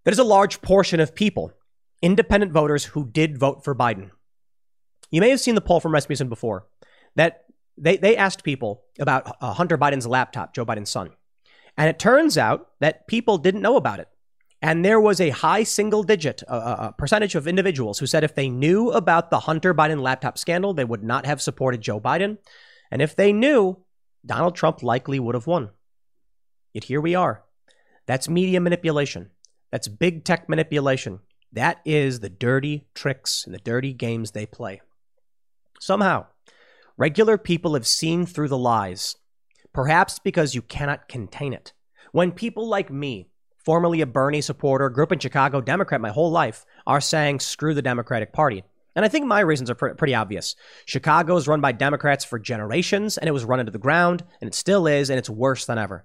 [0.03, 1.51] That is a large portion of people,
[2.01, 4.11] independent voters who did vote for Biden.
[5.11, 6.67] You may have seen the poll from Rasmussen before
[7.15, 7.45] that
[7.77, 11.11] they, they asked people about uh, Hunter Biden's laptop, Joe Biden's son.
[11.77, 14.07] And it turns out that people didn't know about it.
[14.61, 18.35] And there was a high single digit uh, uh, percentage of individuals who said if
[18.35, 22.37] they knew about the Hunter Biden laptop scandal, they would not have supported Joe Biden.
[22.89, 23.83] And if they knew,
[24.25, 25.69] Donald Trump likely would have won.
[26.75, 27.41] Yet here we are.
[28.05, 29.29] That's media manipulation.
[29.71, 31.21] That's big tech manipulation.
[31.53, 34.81] That is the dirty tricks and the dirty games they play.
[35.79, 36.25] Somehow,
[36.97, 39.15] regular people have seen through the lies,
[39.71, 41.71] perhaps because you cannot contain it.
[42.11, 43.29] When people like me,
[43.63, 47.73] formerly a Bernie supporter, grew up in Chicago, Democrat my whole life, are saying screw
[47.73, 48.65] the Democratic Party.
[48.97, 50.57] And I think my reasons are pretty obvious.
[50.85, 54.49] Chicago is run by Democrats for generations, and it was run into the ground, and
[54.49, 56.03] it still is, and it's worse than ever.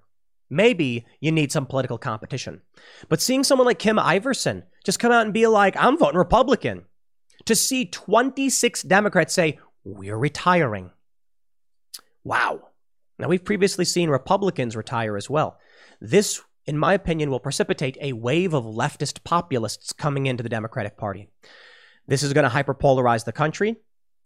[0.50, 2.60] Maybe you need some political competition.
[3.08, 6.86] But seeing someone like Kim Iversen just come out and be like, I'm voting Republican,
[7.44, 10.90] to see 26 Democrats say, we're retiring.
[12.24, 12.68] Wow.
[13.18, 15.58] Now, we've previously seen Republicans retire as well.
[16.00, 20.96] This, in my opinion, will precipitate a wave of leftist populists coming into the Democratic
[20.96, 21.28] Party.
[22.08, 23.76] This is going to hyperpolarize the country.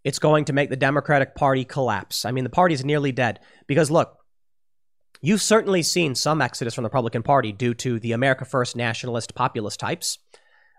[0.04, 2.24] It's going to make the Democratic Party collapse.
[2.24, 4.16] I mean, the party is nearly dead because look,
[5.24, 9.34] you've certainly seen some exodus from the Republican Party due to the America First nationalist
[9.34, 10.18] populist types,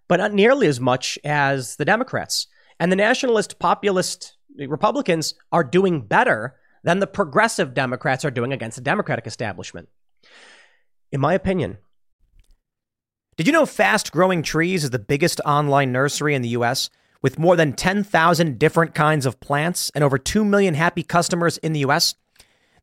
[0.08, 2.48] but not nearly as much as the Democrats.
[2.80, 8.76] And the nationalist populist Republicans are doing better than the progressive Democrats are doing against
[8.76, 9.90] the Democratic establishment.
[11.12, 11.78] In my opinion,
[13.38, 16.90] did you know Fast Growing Trees is the biggest online nursery in the US
[17.22, 21.74] with more than 10,000 different kinds of plants and over 2 million happy customers in
[21.74, 22.16] the US?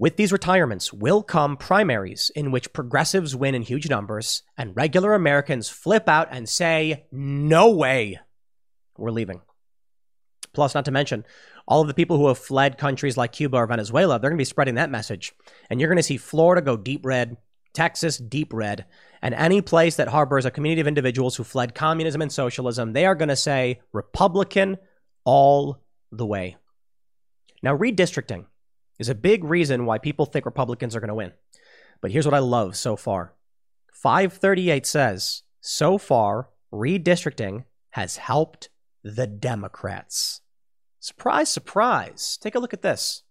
[0.00, 5.12] With these retirements will come primaries in which progressives win in huge numbers and regular
[5.12, 8.20] Americans flip out and say, No way,
[8.96, 9.40] we're leaving.
[10.52, 11.24] Plus, not to mention,
[11.66, 14.40] all of the people who have fled countries like Cuba or Venezuela, they're going to
[14.40, 15.32] be spreading that message.
[15.68, 17.36] And you're going to see Florida go deep red,
[17.74, 18.86] Texas deep red,
[19.20, 23.04] and any place that harbors a community of individuals who fled communism and socialism, they
[23.04, 24.78] are going to say Republican
[25.24, 25.82] all
[26.12, 26.56] the way.
[27.64, 28.46] Now, redistricting
[28.98, 31.32] is a big reason why people think Republicans are going to win.
[32.00, 33.34] But here's what I love so far
[33.92, 38.68] 538 says, so far, redistricting has helped
[39.02, 40.40] the Democrats.
[41.00, 42.38] Surprise, surprise.
[42.40, 43.22] Take a look at this.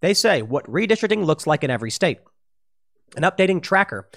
[0.00, 2.18] They say what redistricting looks like in every state,
[3.16, 4.08] an updating tracker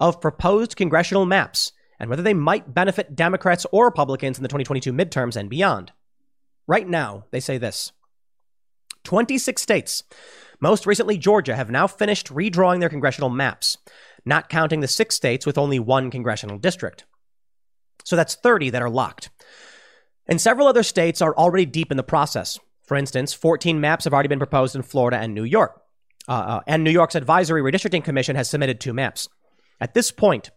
[0.00, 4.92] of proposed congressional maps and whether they might benefit Democrats or Republicans in the 2022
[4.92, 5.92] midterms and beyond.
[6.66, 7.92] Right now, they say this
[9.08, 10.04] 26 states,
[10.60, 13.78] most recently Georgia, have now finished redrawing their congressional maps,
[14.26, 17.06] not counting the six states with only one congressional district.
[18.04, 19.30] So that's 30 that are locked.
[20.26, 22.58] And several other states are already deep in the process.
[22.84, 25.80] For instance, 14 maps have already been proposed in Florida and New York.
[26.28, 29.26] Uh, uh, and New York's Advisory Redistricting Commission has submitted two maps.
[29.80, 30.50] At this point,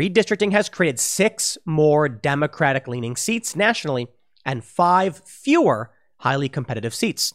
[0.00, 4.06] redistricting has created six more Democratic leaning seats nationally
[4.46, 5.90] and five fewer
[6.20, 7.34] highly competitive seats.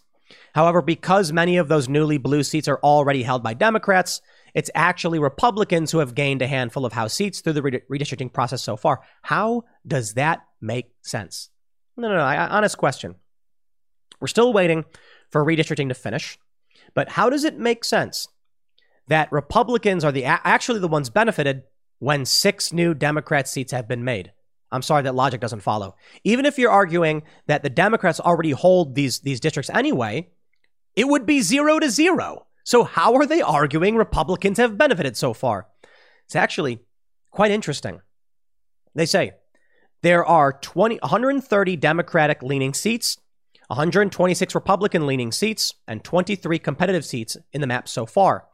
[0.54, 4.22] However, because many of those newly blue seats are already held by Democrats,
[4.54, 8.62] it's actually Republicans who have gained a handful of House seats through the redistricting process
[8.62, 9.02] so far.
[9.24, 11.50] How does that make sense?
[11.98, 12.22] No, no, no.
[12.22, 13.16] I, honest question.
[14.20, 14.86] We're still waiting
[15.30, 16.38] for redistricting to finish,
[16.94, 18.28] but how does it make sense
[19.08, 21.64] that Republicans are the actually the ones benefited
[22.00, 24.32] when six new Democrat seats have been made?
[24.74, 25.96] I'm sorry that logic doesn't follow.
[26.24, 30.30] Even if you're arguing that the Democrats already hold these, these districts anyway,
[30.96, 32.48] it would be zero to zero.
[32.64, 35.68] So how are they arguing Republicans have benefited so far?
[36.26, 36.80] It's actually
[37.30, 38.02] quite interesting.
[38.96, 39.34] They say
[40.02, 43.18] there are 20, 130 Democratic leaning seats,
[43.68, 48.46] 126 Republican leaning seats, and 23 competitive seats in the map so far.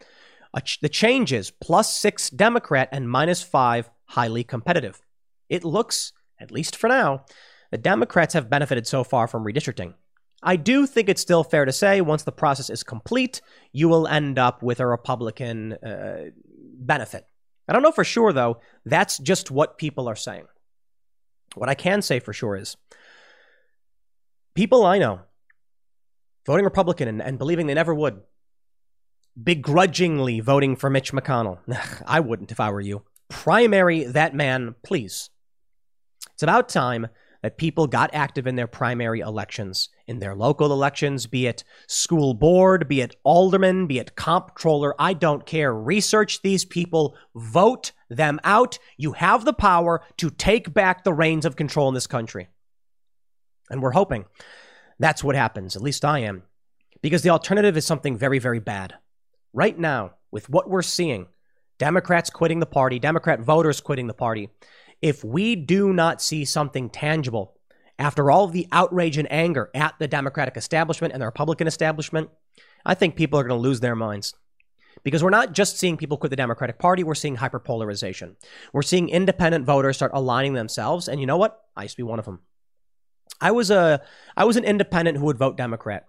[0.82, 5.01] the changes plus six Democrat and minus five highly competitive.
[5.50, 7.26] It looks, at least for now,
[7.72, 9.94] the Democrats have benefited so far from redistricting.
[10.42, 13.42] I do think it's still fair to say once the process is complete,
[13.74, 16.30] you will end up with a Republican uh,
[16.80, 17.26] benefit.
[17.68, 18.62] I don't know for sure, though.
[18.86, 20.46] That's just what people are saying.
[21.56, 22.78] What I can say for sure is
[24.56, 25.22] people I know
[26.46, 28.22] voting Republican and, and believing they never would,
[29.42, 31.60] begrudgingly voting for Mitch McConnell.
[32.08, 33.04] I wouldn't if I were you.
[33.30, 35.30] Primary that man, please.
[36.39, 37.08] It's about time
[37.43, 42.34] that people got active in their primary elections, in their local elections, be it school
[42.34, 44.95] board, be it alderman, be it comptroller.
[44.97, 45.73] I don't care.
[45.75, 48.80] Research these people, vote them out.
[48.95, 52.47] You have the power to take back the reins of control in this country.
[53.69, 54.23] And we're hoping
[54.97, 55.75] that's what happens.
[55.75, 56.43] At least I am.
[57.02, 58.93] Because the alternative is something very, very bad.
[59.52, 61.28] Right now, with what we're seeing,
[61.80, 64.49] Democrats quitting the party, Democrat voters quitting the party,
[65.02, 67.56] if we do not see something tangible
[67.98, 72.30] after all of the outrage and anger at the Democratic establishment and the Republican establishment,
[72.86, 74.34] I think people are going to lose their minds.
[75.04, 78.36] Because we're not just seeing people quit the Democratic Party, we're seeing hyperpolarization.
[78.74, 81.08] We're seeing independent voters start aligning themselves.
[81.08, 81.62] And you know what?
[81.76, 82.40] I used to be one of them.
[83.40, 84.02] I was a
[84.36, 86.08] I was an independent who would vote Democrat.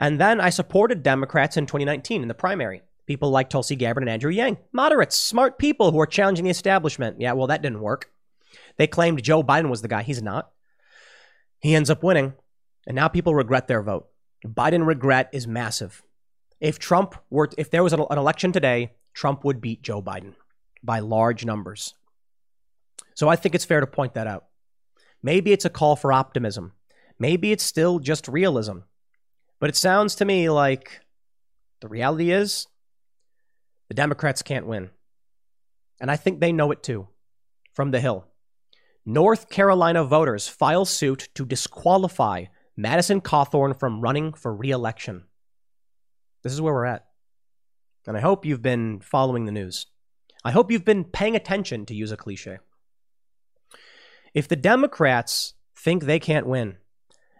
[0.00, 2.82] And then I supported Democrats in 2019 in the primary.
[3.06, 7.20] People like Tulsi Gabbard and Andrew Yang, moderates, smart people who are challenging the establishment.
[7.20, 8.10] Yeah, well, that didn't work.
[8.76, 10.02] They claimed Joe Biden was the guy.
[10.02, 10.50] He's not.
[11.60, 12.34] He ends up winning,
[12.86, 14.08] and now people regret their vote.
[14.46, 16.02] Biden regret is massive.
[16.60, 20.34] If Trump were, if there was an election today, Trump would beat Joe Biden
[20.82, 21.94] by large numbers.
[23.14, 24.46] So I think it's fair to point that out.
[25.22, 26.72] Maybe it's a call for optimism.
[27.18, 28.78] Maybe it's still just realism.
[29.60, 31.00] But it sounds to me like
[31.80, 32.66] the reality is
[33.88, 34.90] the Democrats can't win.
[36.00, 37.08] And I think they know it too
[37.72, 38.26] from the Hill.
[39.06, 45.24] North Carolina voters file suit to disqualify Madison Cawthorn from running for reelection.
[46.42, 47.04] This is where we're at.
[48.06, 49.86] And I hope you've been following the news.
[50.42, 52.58] I hope you've been paying attention, to use a cliche.
[54.32, 56.76] If the Democrats think they can't win,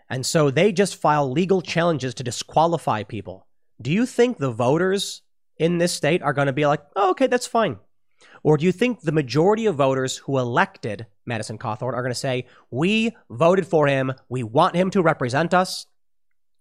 [0.08, 3.46] and so they just file legal challenges to disqualify people,
[3.80, 5.22] do you think the voters
[5.56, 7.78] in this state are going to be like, oh, okay, that's fine?
[8.42, 12.14] Or do you think the majority of voters who elected Madison Cawthorn are going to
[12.14, 15.86] say, we voted for him, we want him to represent us?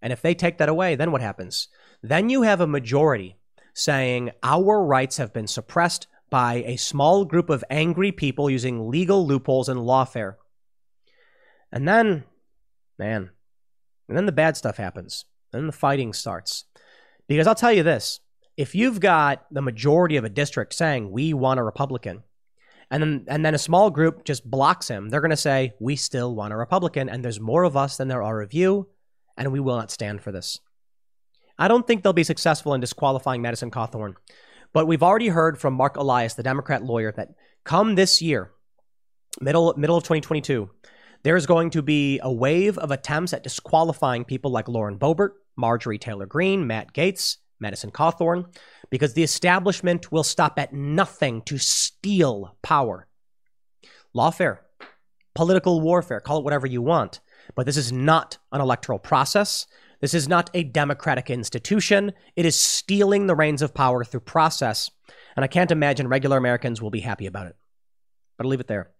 [0.00, 1.68] And if they take that away, then what happens?
[2.02, 3.36] Then you have a majority
[3.74, 9.26] saying our rights have been suppressed by a small group of angry people using legal
[9.26, 10.34] loopholes and lawfare.
[11.72, 12.24] And then,
[12.98, 13.30] man,
[14.08, 15.24] and then the bad stuff happens.
[15.52, 16.64] Then the fighting starts.
[17.26, 18.20] Because I'll tell you this
[18.56, 22.22] if you've got the majority of a district saying we want a Republican,
[22.90, 25.96] and then and then a small group just blocks him, they're going to say we
[25.96, 28.88] still want a Republican, and there's more of us than there are of you,
[29.36, 30.60] and we will not stand for this.
[31.58, 34.14] I don't think they'll be successful in disqualifying Madison Cawthorn,
[34.72, 37.34] but we've already heard from Marc Elias, the Democrat lawyer, that
[37.64, 38.52] come this year,
[39.40, 40.70] middle middle of 2022,
[41.24, 45.98] There's going to be a wave of attempts at disqualifying people like Lauren Boebert, Marjorie
[45.98, 48.46] Taylor Greene, Matt Gaetz, Madison Cawthorn,
[48.90, 53.06] because the establishment will stop at nothing to steal power.
[54.14, 54.58] Lawfare,
[55.34, 57.20] political warfare, call it whatever you want,
[57.54, 59.66] but this is not an electoral process.
[60.00, 62.12] This is not a democratic institution.
[62.36, 64.90] It is stealing the reins of power through process.
[65.36, 67.56] And I can't imagine regular Americans will be happy about it.
[68.36, 68.90] But I'll leave it there.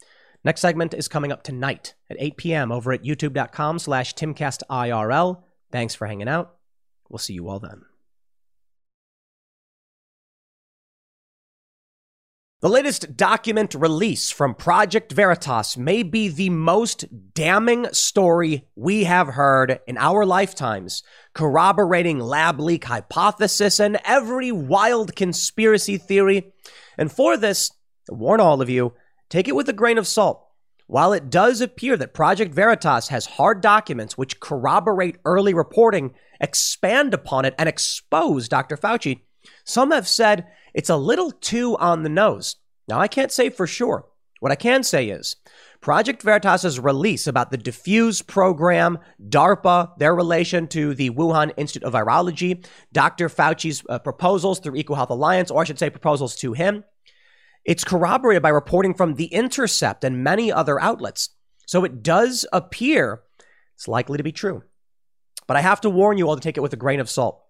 [0.44, 2.72] Next segment is coming up tonight at 8 p.m.
[2.72, 5.42] over at youtube.com slash timcastirl.
[5.70, 6.55] Thanks for hanging out.
[7.09, 7.82] We'll see you all then.
[12.64, 19.28] The latest document release from Project Veritas may be the most damning story we have
[19.28, 21.02] heard in our lifetimes,
[21.34, 26.54] corroborating lab leak hypothesis and every wild conspiracy theory.
[26.96, 27.70] And for this,
[28.10, 28.94] I warn all of you,
[29.28, 30.42] Take it with a grain of salt.
[30.86, 37.12] While it does appear that Project Veritas has hard documents which corroborate early reporting, expand
[37.12, 38.78] upon it, and expose Dr.
[38.78, 39.20] Fauci,
[39.64, 42.57] some have said it's a little too on the nose.
[42.89, 44.07] Now, I can't say for sure.
[44.41, 45.37] What I can say is
[45.81, 51.95] Project Veritas's release about the Defuse program, DARPA, their relation to the Wuhan Institute of
[51.95, 53.29] Virology, Dr.
[53.29, 56.85] Fauci's uh, proposals through EcoHealth Alliance, or I should say proposals to him,
[57.64, 61.31] it's corroborated by reporting from The Intercept and many other outlets.
[61.66, 63.22] So it does appear
[63.75, 64.62] it's likely to be true.
[65.47, 67.43] But I have to warn you all to take it with a grain of salt.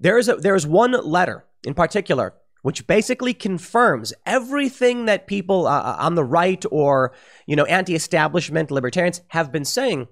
[0.00, 2.34] There is, a, there is one letter in particular
[2.64, 7.12] which basically confirms everything that people uh, uh on the right or
[7.46, 10.08] you know anti-establishment libertarians have been saying.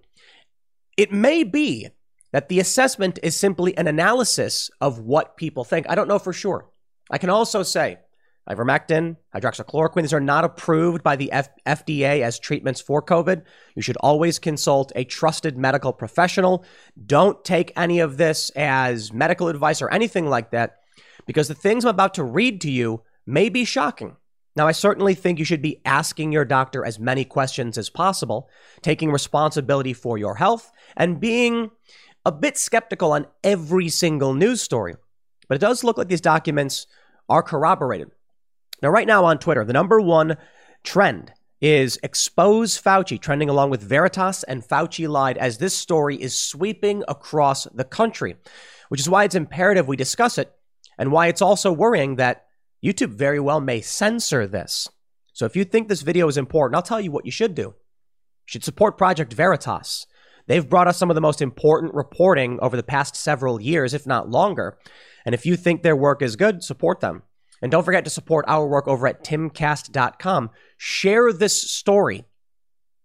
[0.99, 1.89] It may be
[2.33, 5.87] that the assessment is simply an analysis of what people think.
[5.89, 6.69] I don't know for sure.
[7.11, 7.97] I can also say
[8.47, 13.45] Ivermectin, hydroxychloroquine, these are not approved by the F- FDA as treatments for COVID.
[13.75, 16.67] You should always consult a trusted medical professional.
[17.07, 20.82] Don't take any of this as medical advice or anything like that,
[21.27, 24.17] because the things I'm about to read to you may be shocking.
[24.55, 28.51] Now, I certainly think you should be asking your doctor as many questions as possible,
[28.83, 31.71] taking responsibility for your health, and being
[32.27, 34.95] a bit skeptical on every single news story.
[35.49, 36.87] But it does look like these documents
[37.29, 38.11] are corroborated.
[38.83, 40.37] Now, right now on Twitter, the number one
[40.85, 46.37] trend is expose Fauci, trending along with Veritas and Fauci lied, as this story is
[46.37, 48.37] sweeping across the country,
[48.89, 50.53] which is why it's imperative we discuss it
[51.03, 52.45] and why it's also worrying that
[52.81, 54.89] YouTube very well may censor this.
[55.33, 57.63] So if you think this video is important, I'll tell you what you should do.
[57.63, 57.75] You
[58.47, 60.07] should support Project Veritas.
[60.47, 64.07] They've brought us some of the most important reporting over the past several years, if
[64.07, 64.79] not longer.
[65.27, 67.25] And if you think their work is good, support them.
[67.61, 70.51] And don't forget to support our work over at timcast.com.
[70.77, 72.27] Share this story.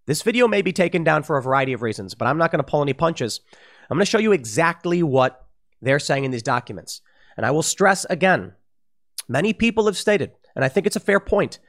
[0.05, 2.63] This video may be taken down for a variety of reasons, but I'm not going
[2.63, 3.41] to pull any punches.
[3.89, 5.47] I'm going to show you exactly what
[5.81, 7.01] they're saying in these documents.
[7.37, 8.53] And I will stress again
[9.29, 11.59] many people have stated, and I think it's a fair point,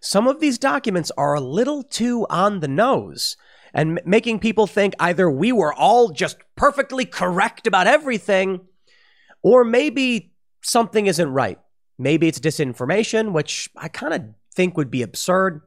[0.00, 3.36] some of these documents are a little too on the nose
[3.74, 8.60] and making people think either we were all just perfectly correct about everything,
[9.42, 11.58] or maybe something isn't right.
[11.98, 14.22] Maybe it's disinformation, which I kind of
[14.54, 15.60] think would be absurd.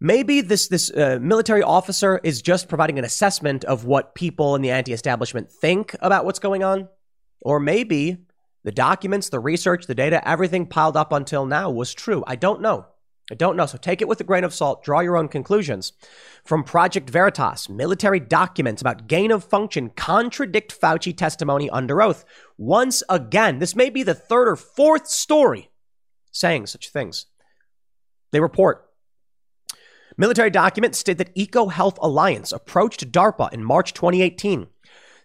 [0.00, 4.62] Maybe this this uh, military officer is just providing an assessment of what people in
[4.62, 6.88] the anti-establishment think about what's going on,
[7.40, 8.25] or maybe
[8.66, 12.24] the documents, the research, the data, everything piled up until now was true.
[12.26, 12.86] I don't know.
[13.30, 13.66] I don't know.
[13.66, 14.82] So take it with a grain of salt.
[14.82, 15.92] Draw your own conclusions.
[16.44, 22.24] From Project Veritas, military documents about gain of function contradict Fauci testimony under oath.
[22.58, 25.70] Once again, this may be the third or fourth story
[26.32, 27.26] saying such things.
[28.32, 28.90] They report
[30.16, 34.66] military documents state that EcoHealth Alliance approached DARPA in March 2018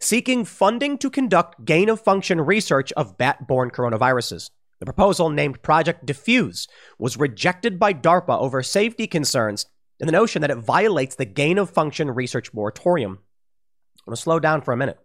[0.02, 4.50] seeking funding to conduct gain of function research of bat borne coronaviruses.
[4.80, 9.68] The proposal, named Project Defuse, was rejected by DARPA over safety concerns
[10.00, 13.12] and the notion that it violates the gain of function research moratorium.
[13.12, 15.00] I'm going to slow down for a minute.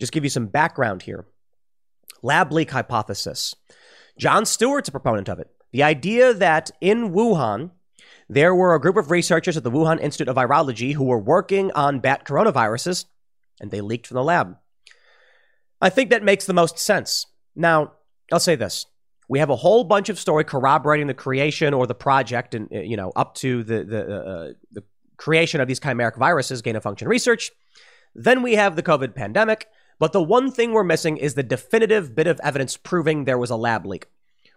[0.00, 1.26] Just give you some background here.
[2.20, 3.54] Lab leak hypothesis.
[4.18, 5.48] Jon Stewart's a proponent of it.
[5.70, 7.70] The idea that in Wuhan,
[8.28, 11.70] there were a group of researchers at the Wuhan Institute of Virology who were working
[11.72, 13.04] on bat coronaviruses,
[13.60, 14.56] and they leaked from the lab.
[15.80, 17.26] I think that makes the most sense.
[17.54, 17.92] Now,
[18.32, 18.86] I'll say this.
[19.28, 22.96] We have a whole bunch of story corroborating the creation or the project and, you
[22.96, 24.82] know, up to the, the, uh, the
[25.16, 27.52] creation of these chimeric viruses, gain of function research.
[28.14, 29.68] Then we have the COVID pandemic.
[30.00, 33.50] But the one thing we're missing is the definitive bit of evidence proving there was
[33.50, 34.06] a lab leak.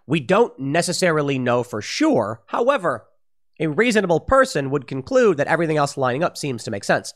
[0.07, 2.41] We don't necessarily know for sure.
[2.47, 3.05] However,
[3.59, 7.13] a reasonable person would conclude that everything else lining up seems to make sense.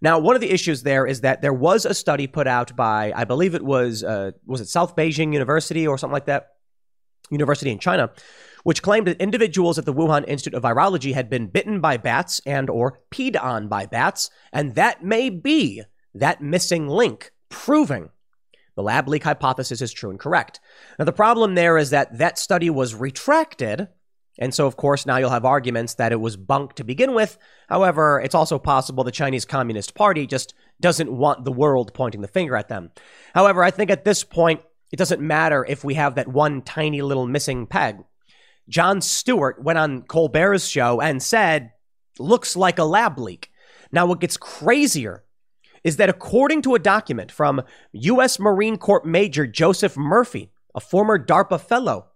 [0.00, 3.12] Now, one of the issues there is that there was a study put out by,
[3.14, 6.50] I believe it was, uh, was it South Beijing University or something like that,
[7.30, 8.10] university in China,
[8.62, 12.40] which claimed that individuals at the Wuhan Institute of Virology had been bitten by bats
[12.46, 15.82] and or peed on by bats, and that may be
[16.14, 18.10] that missing link proving
[18.78, 20.60] the lab leak hypothesis is true and correct.
[21.00, 23.88] Now, the problem there is that that study was retracted.
[24.38, 27.38] And so, of course, now you'll have arguments that it was bunk to begin with.
[27.68, 32.28] However, it's also possible the Chinese Communist Party just doesn't want the world pointing the
[32.28, 32.90] finger at them.
[33.34, 34.60] However, I think at this point,
[34.92, 37.98] it doesn't matter if we have that one tiny little missing peg.
[38.68, 41.72] Jon Stewart went on Colbert's show and said,
[42.18, 43.50] looks like a lab leak.
[43.90, 45.24] Now, what gets crazier
[45.84, 47.62] is that according to a document from
[47.92, 48.38] U.S.
[48.38, 52.08] Marine Corps Major Joseph Murphy, a former DARPA fellow,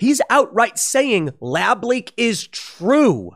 [0.00, 3.32] he's outright saying lab leak is true.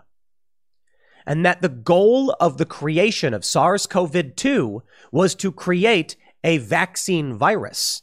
[1.27, 6.59] And that the goal of the creation of SARS CoV 2 was to create a
[6.59, 8.03] vaccine virus.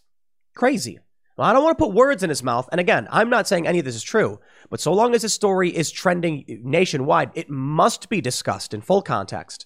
[0.55, 0.99] Crazy.
[1.37, 2.69] Well, I don't want to put words in his mouth.
[2.71, 4.39] And again, I'm not saying any of this is true,
[4.69, 9.01] but so long as this story is trending nationwide, it must be discussed in full
[9.01, 9.65] context.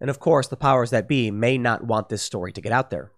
[0.00, 2.90] And of course, the powers that be may not want this story to get out
[2.90, 3.13] there.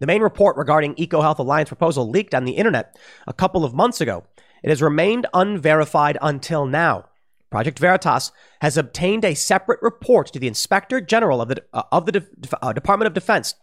[0.00, 4.00] The main report regarding EcoHealth Alliance proposal leaked on the internet a couple of months
[4.00, 4.24] ago.
[4.62, 7.06] It has remained unverified until now.
[7.50, 12.06] Project Veritas has obtained a separate report to the Inspector General of the, uh, of
[12.06, 12.26] the De-
[12.62, 13.54] uh, Department of Defense,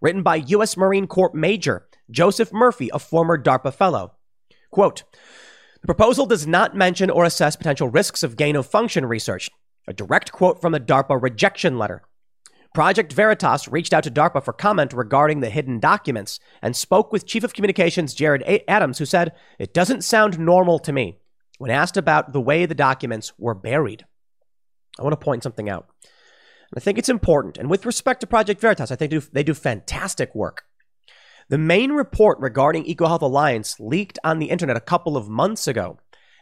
[0.00, 0.76] written by U.S.
[0.76, 4.12] Marine Corps Major Joseph Murphy, a former DARPA fellow.
[4.70, 5.04] Quote,
[5.80, 9.48] the proposal does not mention or assess potential risks of gain of function research.
[9.88, 12.02] A direct quote from the DARPA rejection letter.
[12.72, 17.26] Project Veritas reached out to DARPA for comment regarding the hidden documents and spoke with
[17.26, 21.18] Chief of Communications Jared Adams, who said, It doesn't sound normal to me
[21.58, 24.04] when asked about the way the documents were buried.
[24.98, 25.88] I want to point something out.
[26.76, 27.58] I think it's important.
[27.58, 30.62] And with respect to Project Veritas, I think they do, they do fantastic work.
[31.48, 35.98] The main report regarding EcoHealth Alliance leaked on the internet a couple of months ago.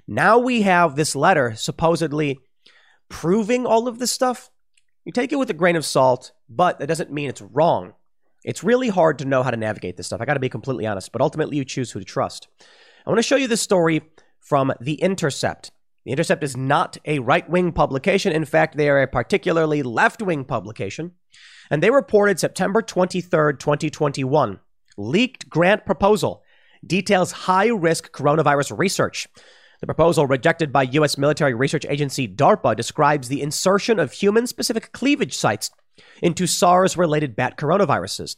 [0.06, 2.38] Now we have this letter supposedly
[3.08, 4.50] proving all of this stuff,
[5.08, 7.94] you take it with a grain of salt, but that doesn't mean it's wrong.
[8.44, 10.20] It's really hard to know how to navigate this stuff.
[10.20, 12.46] I got to be completely honest, but ultimately you choose who to trust.
[13.06, 14.02] I want to show you this story
[14.38, 15.70] from The Intercept.
[16.04, 18.32] The Intercept is not a right wing publication.
[18.32, 21.12] In fact, they are a particularly left wing publication.
[21.70, 24.60] And they reported September 23rd, 2021
[24.98, 26.42] leaked grant proposal
[26.86, 29.26] details high risk coronavirus research.
[29.80, 31.16] The proposal, rejected by U.S.
[31.16, 35.70] military research agency DARPA, describes the insertion of human specific cleavage sites
[36.20, 38.36] into SARS related bat coronaviruses.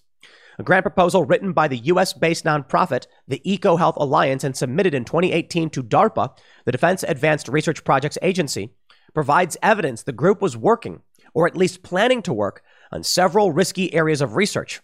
[0.59, 2.13] A grant proposal written by the U.S.
[2.13, 6.37] based nonprofit, the EcoHealth Alliance, and submitted in 2018 to DARPA,
[6.67, 8.75] the Defense Advanced Research Projects Agency,
[9.15, 11.01] provides evidence the group was working,
[11.33, 12.63] or at least planning to work,
[12.93, 14.83] on several risky areas of research.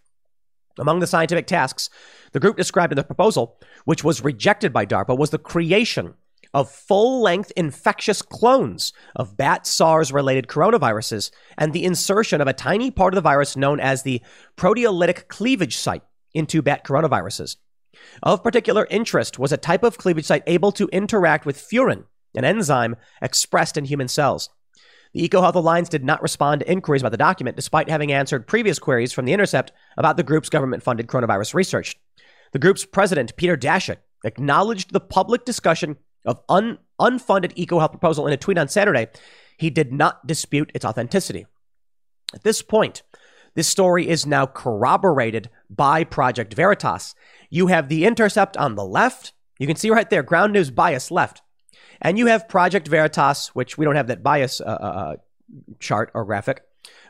[0.79, 1.91] Among the scientific tasks,
[2.33, 6.15] the group described in the proposal, which was rejected by DARPA, was the creation
[6.57, 12.55] of full length infectious clones of bat SARS related coronaviruses and the insertion of a
[12.55, 14.23] tiny part of the virus known as the
[14.57, 16.03] proteolytic cleavage site
[16.33, 17.57] into bat coronaviruses.
[18.23, 22.05] Of particular interest was a type of cleavage site able to interact with furin,
[22.35, 24.49] an enzyme expressed in human cells.
[25.13, 28.79] The EcoHealth Alliance did not respond to inquiries about the document, despite having answered previous
[28.79, 31.97] queries from The Intercept about the group's government funded coronavirus research.
[32.53, 35.97] The group's president, Peter Daszak, acknowledged the public discussion
[36.27, 39.09] of un- unfunded EcoHealth proposal in a tweet on Saturday,
[39.57, 41.47] he did not dispute its authenticity.
[42.35, 43.03] At this point,
[43.55, 47.15] this story is now corroborated by Project Veritas.
[47.49, 49.33] You have The Intercept on the left.
[49.59, 51.41] You can see right there, ground news bias left.
[52.03, 55.17] And you have Project Veritas, which we don't have that bias uh, uh, uh
[55.79, 56.63] chart or graphic,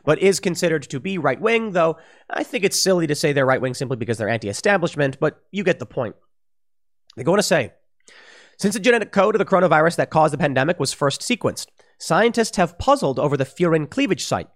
[0.05, 1.97] but is considered to be right wing, though
[2.29, 5.41] I think it's silly to say they're right wing simply because they're anti establishment, but
[5.51, 6.15] you get the point.
[7.17, 7.73] They go on to say
[8.57, 11.67] since the genetic code of the coronavirus that caused the pandemic was first sequenced,
[11.99, 14.47] scientists have puzzled over the furin cleavage site.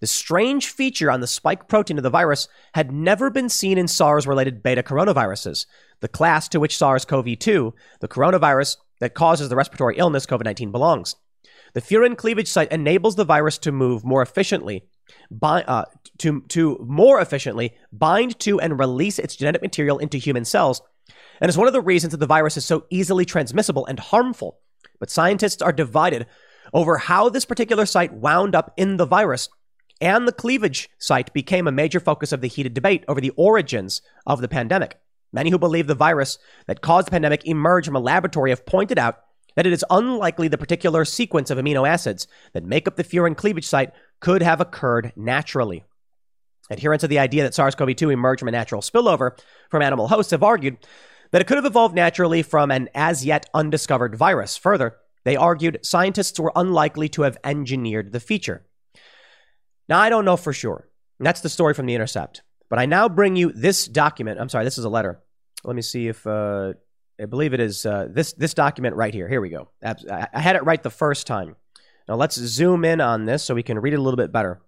[0.00, 3.88] The strange feature on the spike protein of the virus had never been seen in
[3.88, 5.66] SARS related beta coronaviruses,
[6.00, 10.44] the class to which SARS CoV 2, the coronavirus that causes the respiratory illness COVID
[10.44, 11.16] 19, belongs.
[11.74, 14.84] The furin cleavage site enables the virus to move more efficiently,
[15.42, 15.84] uh,
[16.18, 20.80] to, to more efficiently bind to and release its genetic material into human cells
[21.40, 24.58] and is one of the reasons that the virus is so easily transmissible and harmful.
[24.98, 26.26] But scientists are divided
[26.72, 29.48] over how this particular site wound up in the virus,
[30.00, 34.02] and the cleavage site became a major focus of the heated debate over the origins
[34.26, 34.98] of the pandemic.
[35.32, 38.98] Many who believe the virus that caused the pandemic emerged from a laboratory have pointed
[38.98, 39.20] out
[39.56, 43.36] that it is unlikely the particular sequence of amino acids that make up the furin
[43.36, 45.84] cleavage site could have occurred naturally.
[46.70, 49.38] Adherents of the idea that SARS CoV 2 emerged from a natural spillover
[49.70, 50.76] from animal hosts have argued
[51.30, 54.56] that it could have evolved naturally from an as yet undiscovered virus.
[54.56, 58.64] Further, they argued scientists were unlikely to have engineered the feature.
[59.88, 60.88] Now, I don't know for sure.
[61.18, 62.42] That's the story from The Intercept.
[62.68, 64.38] But I now bring you this document.
[64.40, 65.20] I'm sorry, this is a letter.
[65.64, 66.74] Let me see if uh,
[67.20, 69.28] I believe it is uh, this this document right here.
[69.28, 69.70] Here we go.
[69.82, 71.56] I had it right the first time.
[72.08, 74.60] Now let's zoom in on this so we can read it a little bit better.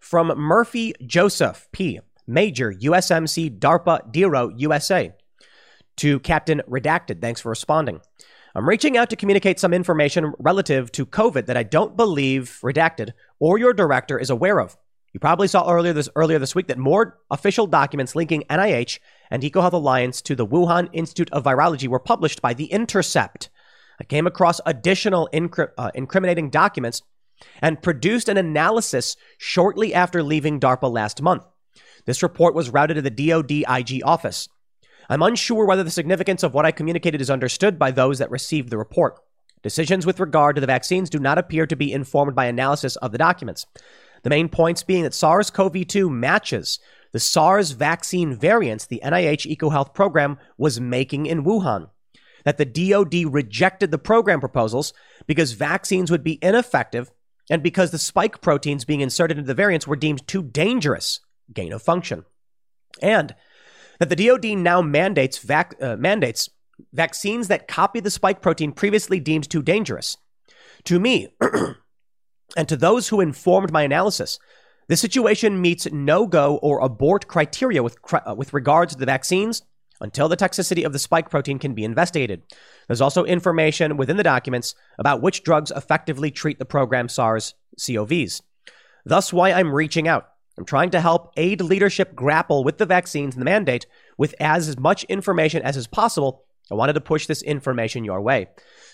[0.00, 5.14] From Murphy Joseph P, Major USMC DARPA DERO USA,
[5.96, 7.20] to Captain Redacted.
[7.20, 8.00] Thanks for responding.
[8.54, 13.10] I'm reaching out to communicate some information relative to COVID that I don't believe Redacted
[13.40, 14.76] or your director is aware of.
[15.12, 18.98] You probably saw earlier this earlier this week that more official documents linking NIH
[19.30, 23.48] and EcoHealth Alliance to the Wuhan Institute of Virology were published by The Intercept.
[24.00, 27.02] I came across additional incri- uh, incriminating documents
[27.60, 31.44] and produced an analysis shortly after leaving DARPA last month.
[32.06, 34.48] This report was routed to the DoD IG office.
[35.08, 38.70] I'm unsure whether the significance of what I communicated is understood by those that received
[38.70, 39.18] the report.
[39.62, 43.12] Decisions with regard to the vaccines do not appear to be informed by analysis of
[43.12, 43.66] the documents.
[44.22, 46.78] The main points being that SARS CoV 2 matches
[47.12, 51.88] the SARS vaccine variants the NIH EcoHealth program was making in Wuhan.
[52.44, 54.92] That the DoD rejected the program proposals
[55.26, 57.10] because vaccines would be ineffective
[57.48, 61.20] and because the spike proteins being inserted into the variants were deemed too dangerous,
[61.52, 62.24] gain of function.
[63.00, 63.34] And
[64.04, 66.50] that the DoD now mandates, vac- uh, mandates
[66.92, 70.16] vaccines that copy the spike protein previously deemed too dangerous.
[70.84, 71.34] To me,
[72.56, 74.38] and to those who informed my analysis,
[74.88, 79.62] the situation meets no go or abort criteria with, uh, with regards to the vaccines
[80.00, 82.42] until the toxicity of the spike protein can be investigated.
[82.86, 88.42] There's also information within the documents about which drugs effectively treat the program SARS CoVs.
[89.06, 90.28] Thus, why I'm reaching out.
[90.56, 93.86] I'm trying to help aid leadership grapple with the vaccines and the mandate
[94.16, 96.44] with as much information as is possible.
[96.70, 98.48] I wanted to push this information your way.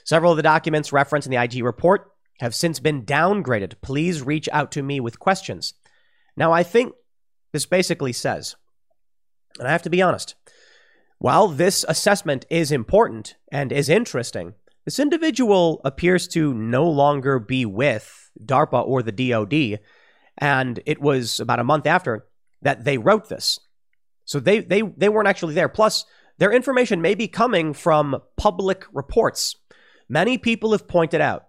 [0.05, 3.75] Several of the documents referenced in the IG report have since been downgraded.
[3.83, 5.75] Please reach out to me with questions.
[6.37, 6.95] Now, I think
[7.53, 8.57] this basically says,
[9.59, 10.35] and I have to be honest,
[11.19, 14.55] while this assessment is important and is interesting,
[14.87, 19.81] this individual appears to no longer be with DARPA or the DoD.
[20.41, 22.26] And it was about a month after
[22.62, 23.61] that they wrote this.
[24.24, 25.68] So they, they, they weren't actually there.
[25.68, 26.05] Plus,
[26.38, 29.57] their information may be coming from public reports.
[30.09, 31.47] Many people have pointed out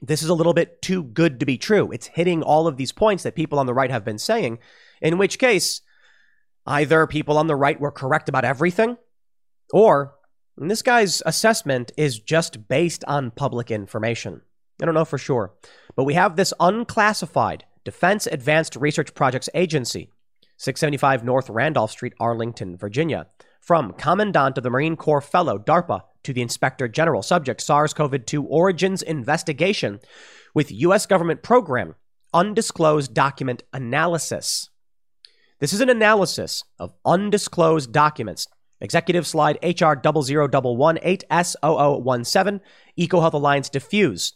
[0.00, 1.90] this is a little bit too good to be true.
[1.90, 4.60] It's hitting all of these points that people on the right have been saying,
[5.02, 5.80] in which case,
[6.68, 8.98] Either people on the right were correct about everything,
[9.72, 10.12] or
[10.58, 14.42] this guy's assessment is just based on public information.
[14.82, 15.54] I don't know for sure.
[15.96, 20.10] But we have this unclassified Defense Advanced Research Projects Agency,
[20.58, 23.28] 675 North Randolph Street, Arlington, Virginia.
[23.62, 28.26] From Commandant of the Marine Corps Fellow, DARPA, to the Inspector General, subject SARS CoV
[28.26, 30.00] 2 Origins Investigation
[30.52, 31.06] with U.S.
[31.06, 31.94] government program,
[32.34, 34.68] undisclosed document analysis.
[35.58, 38.48] This is an analysis of undisclosed documents.
[38.82, 42.60] Executive slide HR 00118S0017,
[42.98, 44.34] EcoHealth Alliance Defuse.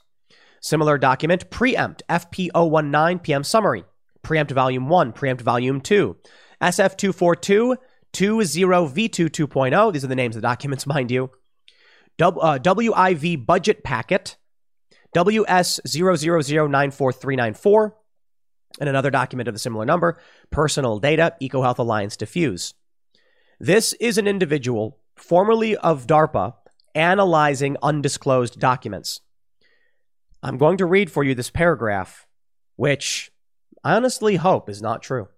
[0.62, 3.84] Similar document, Preempt FP019 PM Summary.
[4.22, 6.16] Preempt Volume 1, Preempt Volume 2.
[6.62, 7.76] SF242
[8.12, 9.92] 20V2 2.0.
[9.92, 11.32] These are the names of the documents, mind you.
[12.18, 14.36] W, uh, WIV Budget Packet.
[15.16, 17.92] WS000943994
[18.80, 20.18] and another document of a similar number,
[20.50, 22.72] personal data, EcoHealth Alliance defuse.
[23.60, 26.54] This is an individual, formerly of DARPA,
[26.94, 29.20] analyzing undisclosed documents.
[30.44, 32.26] I'm going to read for you this paragraph,
[32.74, 33.30] which
[33.84, 35.28] I honestly hope is not true.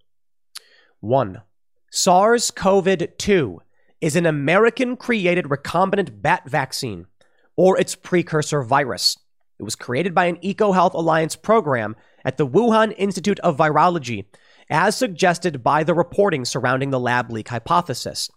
[1.00, 1.42] 1.
[1.90, 3.60] SARS CoV 2
[4.00, 7.06] is an American created recombinant bat vaccine,
[7.54, 9.18] or its precursor virus.
[9.58, 14.24] It was created by an EcoHealth Alliance program at the Wuhan Institute of Virology,
[14.70, 18.30] as suggested by the reporting surrounding the lab leak hypothesis.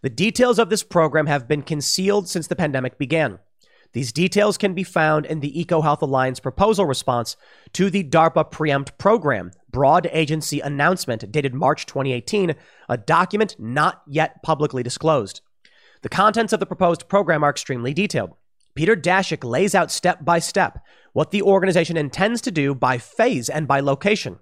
[0.00, 3.40] The details of this program have been concealed since the pandemic began.
[3.92, 7.36] These details can be found in the EcoHealth Alliance proposal response
[7.72, 12.54] to the DARPA Preempt program, broad agency announcement dated March 2018,
[12.88, 15.40] a document not yet publicly disclosed.
[16.02, 18.34] The contents of the proposed program are extremely detailed.
[18.74, 20.78] Peter Daszak lays out step by step
[21.12, 24.38] what the organization intends to do by phase and by location.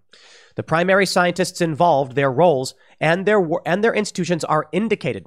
[0.57, 5.27] The primary scientists involved, their roles, and their, and their institutions are indicated.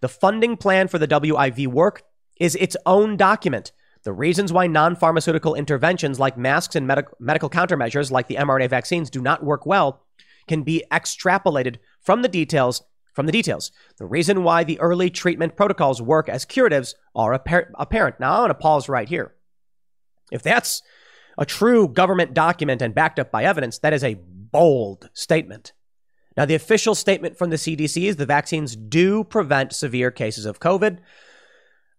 [0.00, 2.02] The funding plan for the WIV work
[2.38, 3.72] is its own document.
[4.02, 8.70] The reasons why non pharmaceutical interventions like masks and medic- medical countermeasures like the mRNA
[8.70, 10.06] vaccines do not work well
[10.48, 12.82] can be extrapolated from the details.
[13.12, 17.70] From the details, the reason why the early treatment protocols work as curatives are appar-
[17.74, 18.20] apparent.
[18.20, 19.34] Now, I want to pause right here.
[20.30, 20.80] If that's
[21.36, 25.72] a true government document and backed up by evidence, that is a bold statement.
[26.40, 30.58] Now, the official statement from the CDC is the vaccines do prevent severe cases of
[30.58, 30.96] COVID.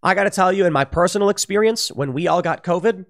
[0.02, 3.06] I got to tell you, in my personal experience, when we all got COVID,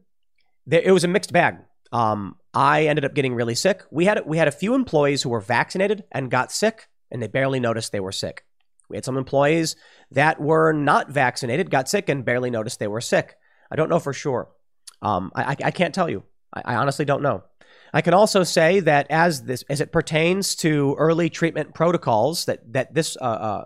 [0.71, 1.57] it was a mixed bag.
[1.91, 3.83] Um, I ended up getting really sick.
[3.91, 7.29] We had we had a few employees who were vaccinated and got sick, and they
[7.29, 8.45] barely noticed they were sick.
[8.91, 9.75] We had some employees
[10.11, 13.37] that were not vaccinated, got sick, and barely noticed they were sick.
[13.71, 14.51] I don't know for sure.
[15.01, 16.25] Um, I, I, can't tell you.
[16.53, 17.43] I, I honestly don't know.
[17.93, 22.73] I can also say that as this as it pertains to early treatment protocols that
[22.73, 23.65] that this uh, uh,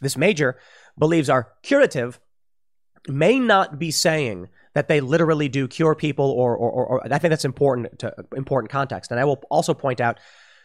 [0.00, 0.58] this major
[0.98, 2.18] believes are curative,
[3.08, 7.18] may not be saying that they literally do cure people, or, or, or, or I
[7.18, 9.10] think that's important to important context.
[9.10, 10.18] And I will also point out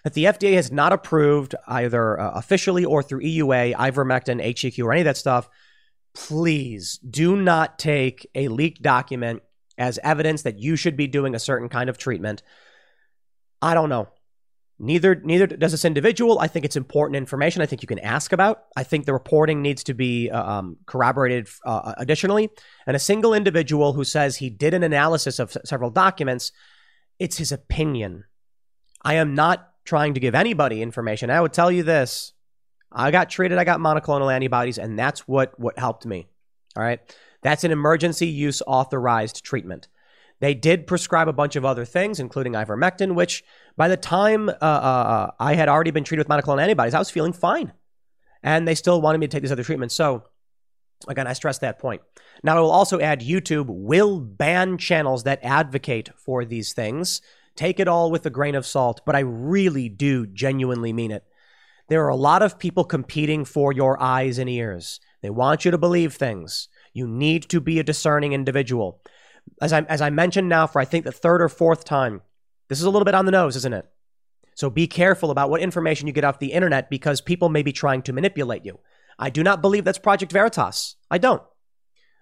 [0.03, 4.93] that the FDA has not approved either uh, officially or through EUA ivermectin, HCQ, or
[4.93, 5.49] any of that stuff.
[6.13, 9.43] Please do not take a leaked document
[9.77, 12.41] as evidence that you should be doing a certain kind of treatment.
[13.61, 14.07] I don't know.
[14.79, 16.37] Neither neither does this individual.
[16.37, 17.63] I think it's important information.
[17.63, 18.65] I think you can ask about.
[18.75, 22.49] I think the reporting needs to be uh, um, corroborated uh, additionally.
[22.85, 26.51] And a single individual who says he did an analysis of several documents,
[27.17, 28.25] it's his opinion.
[29.01, 31.31] I am not trying to give anybody information.
[31.31, 32.33] I would tell you this:
[32.91, 33.57] I got treated.
[33.57, 36.27] I got monoclonal antibodies, and that's what what helped me.
[36.75, 36.99] All right,
[37.41, 39.87] that's an emergency use authorized treatment.
[40.39, 43.43] They did prescribe a bunch of other things, including ivermectin, which
[43.75, 47.09] by the time uh, uh, I had already been treated with monoclonal antibodies, I was
[47.09, 47.73] feeling fine.
[48.43, 49.95] And they still wanted me to take these other treatments.
[49.95, 50.23] So,
[51.07, 52.01] again, I stress that point.
[52.43, 57.21] Now, I will also add YouTube will ban channels that advocate for these things.
[57.55, 61.23] Take it all with a grain of salt, but I really do genuinely mean it.
[61.89, 64.99] There are a lot of people competing for your eyes and ears.
[65.21, 66.67] They want you to believe things.
[66.93, 69.01] You need to be a discerning individual
[69.61, 72.21] as I as I mentioned now for I think the third or fourth time,
[72.69, 73.85] this is a little bit on the nose, isn't it?
[74.55, 77.71] So be careful about what information you get off the internet because people may be
[77.71, 78.79] trying to manipulate you.
[79.19, 80.95] I do not believe that's Project Veritas.
[81.09, 81.43] I don't.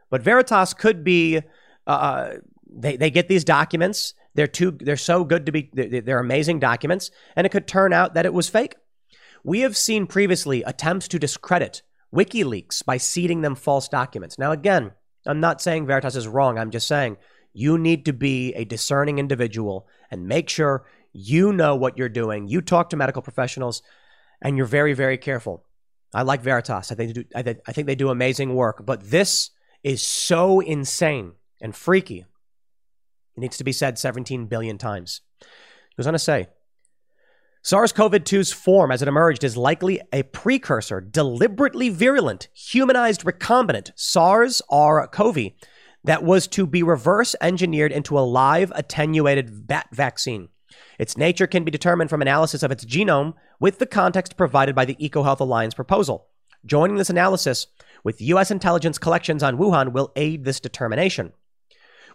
[0.10, 1.42] But Veritas could be.
[1.88, 2.36] Uh,
[2.70, 4.14] they they get these documents.
[4.34, 4.72] They're too.
[4.72, 5.70] They're so good to be.
[5.74, 8.76] They're, they're amazing documents, and it could turn out that it was fake.
[9.44, 14.40] We have seen previously attempts to discredit WikiLeaks by seeding them false documents.
[14.40, 14.92] Now, again,
[15.26, 16.58] I'm not saying Veritas is wrong.
[16.58, 17.18] I'm just saying
[17.54, 22.48] you need to be a discerning individual and make sure you know what you're doing.
[22.48, 23.82] You talk to medical professionals
[24.42, 25.64] and you're very, very careful.
[26.14, 26.92] I like Veritas.
[26.92, 29.52] I think they do, I, I think they do amazing work, but this
[29.84, 32.26] is so insane and freaky.
[33.36, 35.22] It needs to be said 17 billion times.
[35.40, 35.48] He
[35.98, 36.48] goes on to say,
[37.66, 43.90] SARS CoV 2's form as it emerged is likely a precursor, deliberately virulent, humanized recombinant
[43.96, 45.08] SARS R.
[45.08, 45.48] CoV
[46.04, 50.50] that was to be reverse engineered into a live attenuated bat vaccine.
[51.00, 54.86] Its nature can be determined from analysis of its genome with the context provided by
[54.86, 56.28] the EcoHealth Alliance proposal.
[56.68, 57.66] Joining this analysis
[58.04, 58.52] with U.S.
[58.52, 61.34] intelligence collections on Wuhan will aid this determination.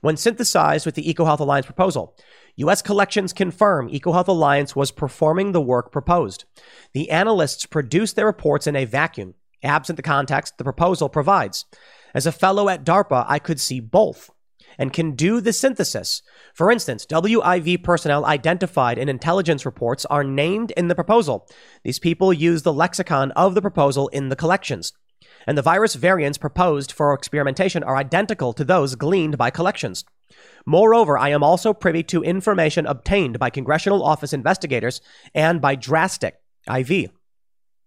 [0.00, 2.16] When synthesized with the EcoHealth Alliance proposal,
[2.60, 2.82] U.S.
[2.82, 6.44] collections confirm EcoHealth Alliance was performing the work proposed.
[6.92, 9.32] The analysts produced their reports in a vacuum,
[9.62, 11.64] absent the context the proposal provides.
[12.14, 14.28] As a fellow at DARPA, I could see both.
[14.78, 16.22] and can do the synthesis.
[16.54, 21.48] For instance, WIV personnel identified in intelligence reports are named in the proposal.
[21.82, 24.92] These people use the lexicon of the proposal in the collections.
[25.46, 30.04] And the virus variants proposed for experimentation are identical to those gleaned by collections.
[30.66, 35.00] Moreover, I am also privy to information obtained by Congressional Office investigators
[35.34, 37.10] and by Drastic IV,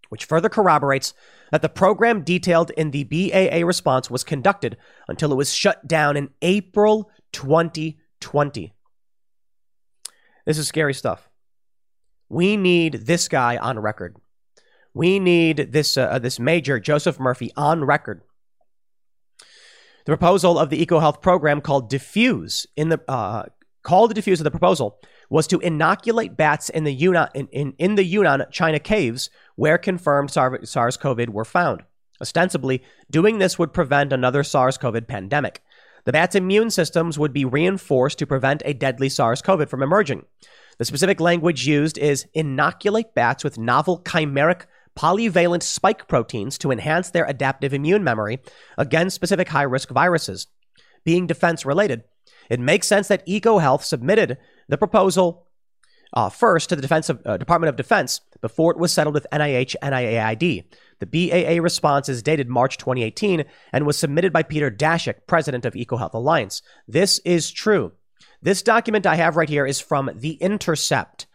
[0.08, 1.14] which further corroborates
[1.50, 4.76] that the program detailed in the BAA response was conducted
[5.08, 8.72] until it was shut down in April 2020.
[10.46, 11.28] This is scary stuff.
[12.28, 14.16] We need this guy on record.
[14.92, 18.22] We need this uh, this major Joseph Murphy on record
[20.04, 23.44] the proposal of the EcoHealth program called Defuse in the uh,
[23.82, 24.98] called the Defuse of the proposal
[25.30, 29.78] was to inoculate bats in the Yunnan in, in, in the Yunnan China caves where
[29.78, 31.82] confirmed SARS-CoV were found.
[32.20, 35.62] Ostensibly, doing this would prevent another SARS-CoV pandemic.
[36.04, 40.24] The bats' immune systems would be reinforced to prevent a deadly SARS-CoV from emerging.
[40.78, 44.62] The specific language used is inoculate bats with novel chimeric
[44.96, 48.40] polyvalent spike proteins to enhance their adaptive immune memory
[48.78, 50.46] against specific high risk viruses.
[51.04, 52.04] Being defense related,
[52.48, 54.38] it makes sense that EcoHealth submitted
[54.68, 55.46] the proposal
[56.14, 59.26] uh, first to the Defense of, uh, Department of Defense before it was settled with
[59.32, 60.64] NIH NIAID.
[61.00, 65.74] The BAA response is dated March 2018 and was submitted by Peter Daszak, president of
[65.74, 66.62] EcoHealth Alliance.
[66.86, 67.92] This is true.
[68.40, 71.26] This document I have right here is from The Intercept,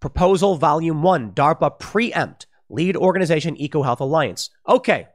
[0.00, 4.50] Proposal Volume 1, DARPA Preempt, lead organization EcoHealth Alliance.
[4.68, 5.08] Okay,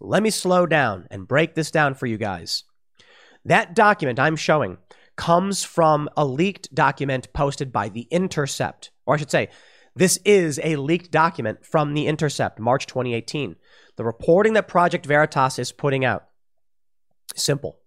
[0.00, 2.64] let me slow down and break this down for you guys.
[3.44, 4.78] That document I'm showing
[5.16, 9.48] comes from a leaked document posted by The Intercept, or I should say,
[9.94, 13.56] this is a leaked document from The Intercept, March 2018.
[13.96, 16.24] The reporting that Project Veritas is putting out.
[17.36, 17.78] Simple.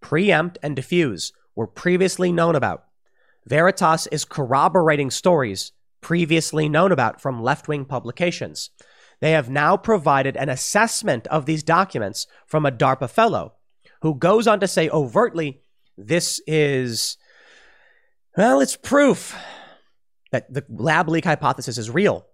[0.00, 2.84] Preempt and defuse were previously known about.
[3.46, 8.70] Veritas is corroborating stories previously known about from left wing publications.
[9.20, 13.54] They have now provided an assessment of these documents from a DARPA fellow
[14.02, 15.60] who goes on to say overtly,
[15.96, 17.16] this is,
[18.36, 19.36] well, it's proof
[20.30, 22.26] that the lab leak hypothesis is real.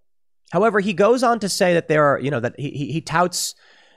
[0.53, 3.55] However, he goes on to say that there are, you know, that he, he, touts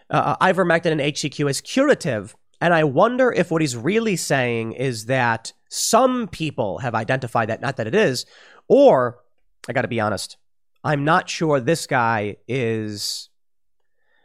[0.10, 2.36] uh, ivermectin and HCQ as curative.
[2.62, 7.62] And I wonder if what he's really saying is that some people have identified that,
[7.62, 8.26] not that it is,
[8.68, 9.20] or
[9.68, 10.38] I got to be honest.
[10.84, 13.30] I'm not sure this guy is.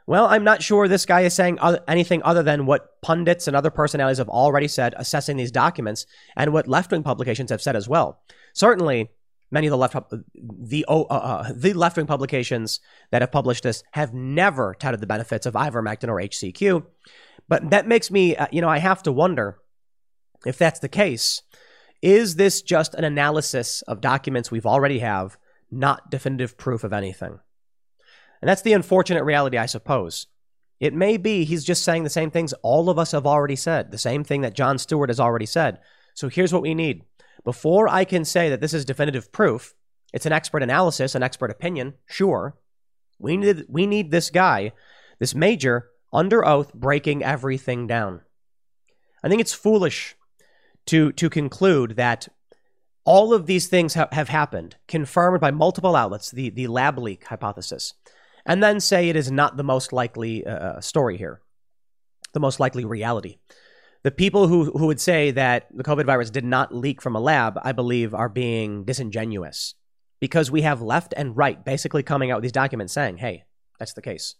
[0.07, 3.71] Well, I'm not sure this guy is saying anything other than what pundits and other
[3.71, 7.89] personalities have already said, assessing these documents, and what left wing publications have said as
[7.89, 8.21] well.
[8.53, 9.11] Certainly,
[9.53, 9.95] many of the left
[10.35, 12.81] the uh, uh, the left wing publications
[13.13, 16.85] that have published this have never touted the benefits of ivermectin or HCQ.
[17.49, 19.59] But that makes me, uh, you know, I have to wonder
[20.47, 21.43] if that's the case.
[22.03, 25.39] Is this just an analysis of documents we've already have,
[25.71, 27.39] not definitive proof of anything?
[28.41, 30.27] And that's the unfortunate reality, I suppose.
[30.81, 33.93] It may be he's just saying the same things all of us have already said,
[33.93, 35.79] the same thing that Jon Stewart has already said.
[36.15, 37.05] So here's what we need.
[37.45, 39.75] Before I can say that this is definitive proof,
[40.13, 42.57] it's an expert analysis, an expert opinion, sure.
[43.21, 44.73] We need, we need this guy,
[45.21, 48.23] this major, under oath, breaking everything down.
[49.23, 50.17] I think it's foolish
[50.87, 52.29] to to conclude that
[53.05, 57.25] all of these things ha- have happened, confirmed by multiple outlets, the, the lab leak
[57.25, 57.95] hypothesis,
[58.47, 61.41] and then say it is not the most likely uh, uh, story here,
[62.33, 63.39] the most likely reality.
[64.05, 67.21] The people who, who would say that the COVID virus did not leak from a
[67.21, 69.75] lab, I believe, are being disingenuous
[70.21, 73.45] because we have left and right basically coming out with these documents saying, hey,
[73.79, 74.35] that's the case.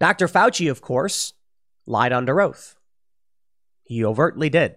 [0.00, 0.26] Dr.
[0.26, 1.34] Fauci, of course,
[1.86, 2.76] lied under oath.
[3.82, 4.76] He overtly did.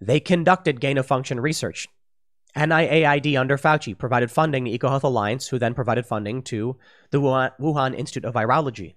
[0.00, 1.88] They conducted gain of function research.
[2.56, 6.76] NIAID under Fauci provided funding to EcoHealth Alliance, who then provided funding to
[7.10, 8.94] the Wuhan Institute of Virology.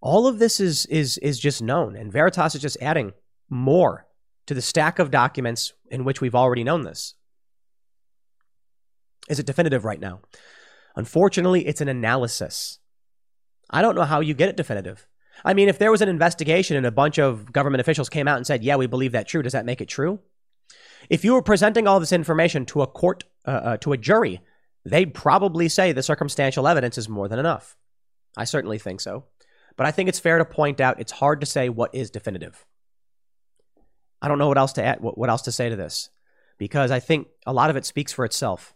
[0.00, 3.12] All of this is, is, is just known, and Veritas is just adding
[3.48, 4.06] more
[4.46, 7.14] to the stack of documents in which we've already known this.
[9.28, 10.20] Is it definitive right now?
[10.96, 12.78] Unfortunately, it's an analysis.
[13.70, 15.06] I don't know how you get it definitive.
[15.44, 18.36] I mean, if there was an investigation and a bunch of government officials came out
[18.36, 20.20] and said, yeah, we believe that true, does that make it true?
[21.08, 24.40] If you were presenting all this information to a court, uh, uh, to a jury,
[24.84, 27.76] they'd probably say the circumstantial evidence is more than enough.
[28.36, 29.24] I certainly think so.
[29.76, 32.64] But I think it's fair to point out it's hard to say what is definitive.
[34.22, 36.10] I don't know what else to add, what else to say to this
[36.58, 38.74] because I think a lot of it speaks for itself.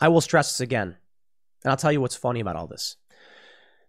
[0.00, 0.96] I will stress this again,
[1.62, 2.96] and I'll tell you what's funny about all this.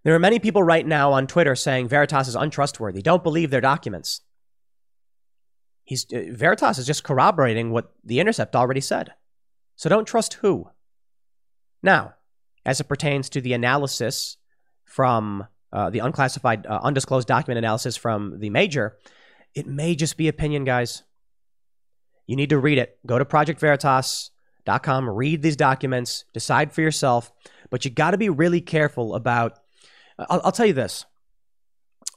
[0.04, 3.02] There are many people right now on Twitter saying Veritas is untrustworthy.
[3.02, 4.22] Don't believe their documents.
[5.84, 9.14] he's uh, Veritas is just corroborating what the Intercept already said.
[9.76, 10.70] So don't trust who.
[11.84, 12.16] Now,
[12.66, 14.38] as it pertains to the analysis
[14.86, 18.98] from uh, the unclassified, uh, undisclosed document analysis from the major,
[19.56, 21.04] it may just be opinion, guys.
[22.28, 22.98] You need to read it.
[23.06, 27.32] Go to projectveritas.com, read these documents, decide for yourself.
[27.70, 29.60] But you got to be really careful about.
[30.18, 31.06] I'll, I'll tell you this.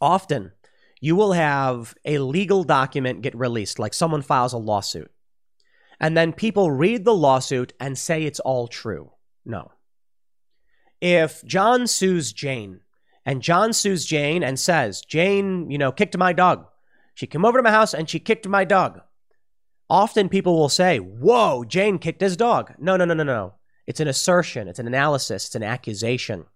[0.01, 0.53] Often,
[1.01, 5.11] you will have a legal document get released, like someone files a lawsuit,
[6.01, 9.13] and then people read the lawsuit and say it's all true.
[9.45, 9.71] No.
[11.01, 12.81] If John sues Jane,
[13.27, 16.67] and John sues Jane and says, Jane, you know, kicked my dog.
[17.15, 19.01] She came over to my house and she kicked my dog.
[19.89, 22.75] Often people will say, Whoa, Jane kicked his dog.
[22.79, 23.55] No, no, no, no, no.
[23.87, 26.47] It's an assertion, it's an analysis, it's an accusation.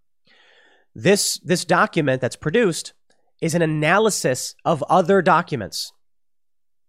[0.99, 2.93] This, this document that's produced
[3.41, 5.93] is an analysis of other documents.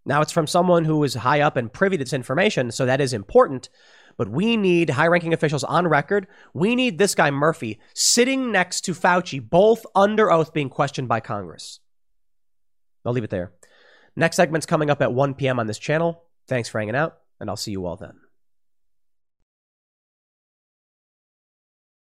[0.04, 3.00] Now, it's from someone who is high up and privy to this information, so that
[3.00, 3.68] is important.
[4.16, 6.26] But we need high ranking officials on record.
[6.52, 11.20] We need this guy, Murphy, sitting next to Fauci, both under oath being questioned by
[11.20, 11.78] Congress.
[13.04, 13.52] I'll leave it there.
[14.16, 15.60] Next segment's coming up at 1 p.m.
[15.60, 16.24] on this channel.
[16.48, 18.14] Thanks for hanging out, and I'll see you all then.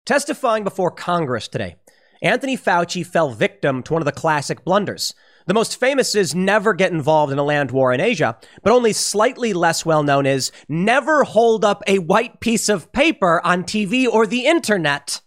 [0.05, 1.77] Testifying before Congress today,
[2.25, 5.13] Anthony Fauci fell victim to one of the classic blunders.
[5.47, 8.95] The most famous is never get involved in a land war in Asia, but only
[8.95, 14.09] slightly less well known is never hold up a white piece of paper on TV
[14.09, 15.21] or the internet.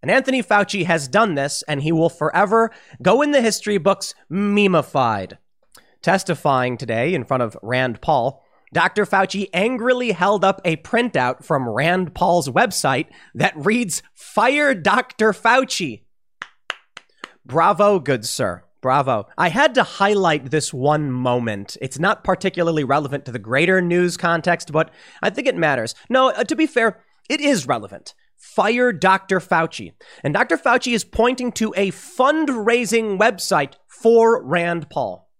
[0.00, 2.70] And Anthony Fauci has done this, and he will forever
[3.02, 5.38] go in the history books memeified.
[6.00, 8.40] Testifying today in front of Rand Paul,
[8.72, 9.04] Dr.
[9.04, 15.32] Fauci angrily held up a printout from Rand Paul's website that reads, Fire Dr.
[15.32, 16.02] Fauci.
[17.46, 18.64] Bravo, good sir.
[18.82, 19.28] Bravo.
[19.38, 21.76] I had to highlight this one moment.
[21.80, 24.90] It's not particularly relevant to the greater news context, but
[25.22, 25.94] I think it matters.
[26.08, 28.14] No, uh, to be fair, it is relevant.
[28.36, 29.38] Fire Dr.
[29.38, 29.92] Fauci.
[30.24, 30.56] And Dr.
[30.56, 35.30] Fauci is pointing to a fundraising website for Rand Paul.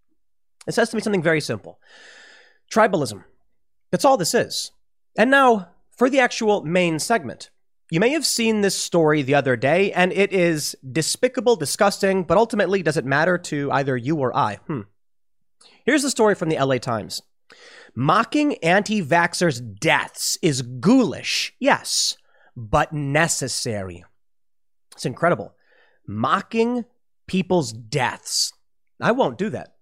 [0.68, 1.80] It says to me something very simple
[2.72, 3.24] tribalism.
[3.90, 4.70] That's all this is.
[5.18, 7.50] And now for the actual main segment.
[7.88, 12.36] You may have seen this story the other day, and it is despicable, disgusting, but
[12.36, 14.56] ultimately, does it matter to either you or I?
[14.66, 14.82] Hmm.
[15.84, 17.22] Here's the story from the LA Times
[17.94, 22.16] Mocking anti vaxxers' deaths is ghoulish, yes,
[22.56, 24.04] but necessary.
[24.92, 25.54] It's incredible.
[26.08, 26.86] Mocking
[27.28, 28.52] people's deaths.
[29.00, 29.74] I won't do that.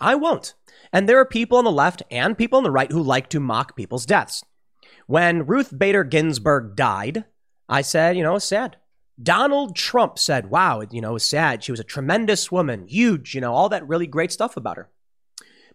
[0.00, 0.54] I won't.
[0.92, 3.40] And there are people on the left and people on the right who like to
[3.40, 4.44] mock people's deaths.
[5.06, 7.24] When Ruth Bader Ginsburg died,
[7.68, 8.76] I said, you know, it's sad.
[9.20, 11.64] Donald Trump said, wow, you know, it was sad.
[11.64, 14.88] She was a tremendous woman, huge, you know, all that really great stuff about her.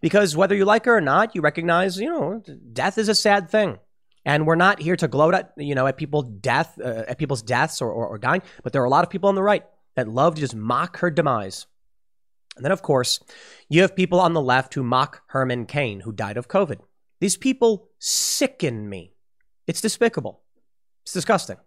[0.01, 2.41] Because whether you like her or not, you recognize, you know,
[2.71, 3.79] death is a sad thing.
[4.25, 7.41] And we're not here to gloat at, you know, at people's death, uh, at people's
[7.41, 9.65] deaths or, or, or dying, but there are a lot of people on the right
[9.95, 11.65] that love to just mock her demise.
[12.55, 13.19] And then, of course,
[13.67, 16.79] you have people on the left who mock Herman Cain, who died of COVID.
[17.19, 19.13] These people sicken me.
[19.67, 20.41] It's despicable.
[21.03, 21.57] It's disgusting.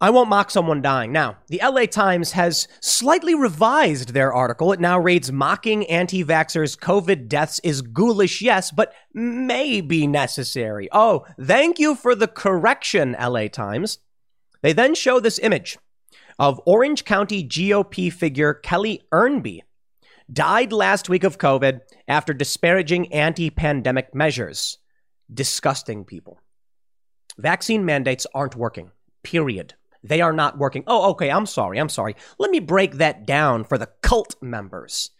[0.00, 1.10] I won't mock someone dying.
[1.10, 4.72] Now, the LA Times has slightly revised their article.
[4.72, 10.88] It now reads Mocking anti vaxxers' COVID deaths is ghoulish, yes, but may be necessary.
[10.92, 13.98] Oh, thank you for the correction, LA Times.
[14.62, 15.78] They then show this image
[16.38, 19.62] of Orange County GOP figure Kelly Ernby,
[20.32, 24.78] died last week of COVID after disparaging anti pandemic measures.
[25.32, 26.38] Disgusting people.
[27.36, 28.92] Vaccine mandates aren't working,
[29.22, 29.74] period.
[30.02, 30.84] They are not working.
[30.86, 32.16] Oh, okay, I'm sorry, I'm sorry.
[32.38, 35.10] Let me break that down for the cult members.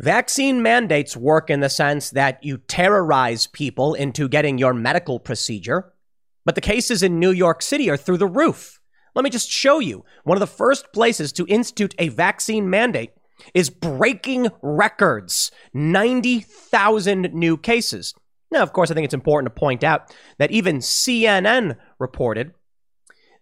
[0.00, 5.92] Vaccine mandates work in the sense that you terrorize people into getting your medical procedure,
[6.44, 8.80] but the cases in New York City are through the roof.
[9.14, 10.04] Let me just show you.
[10.24, 13.10] One of the first places to institute a vaccine mandate
[13.54, 18.14] is breaking records 90,000 new cases.
[18.50, 22.52] Now, of course, I think it's important to point out that even CNN reported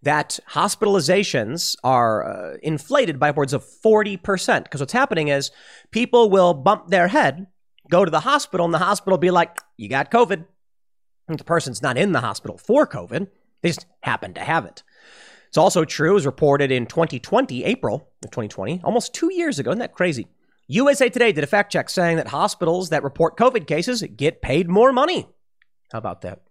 [0.02, 4.64] that hospitalizations are uh, inflated by upwards of 40%.
[4.64, 5.50] Because what's happening is
[5.90, 7.46] people will bump their head,
[7.90, 10.44] go to the hospital, and the hospital be like, you got COVID.
[11.28, 13.28] And the person's not in the hospital for COVID,
[13.62, 14.82] they just happen to have it.
[15.48, 19.70] It's also true, as reported in 2020, April of 2020, almost two years ago.
[19.70, 20.28] Isn't that crazy?
[20.68, 24.68] USA Today did a fact check saying that hospitals that report COVID cases get paid
[24.68, 25.28] more money.
[25.90, 26.42] How about that?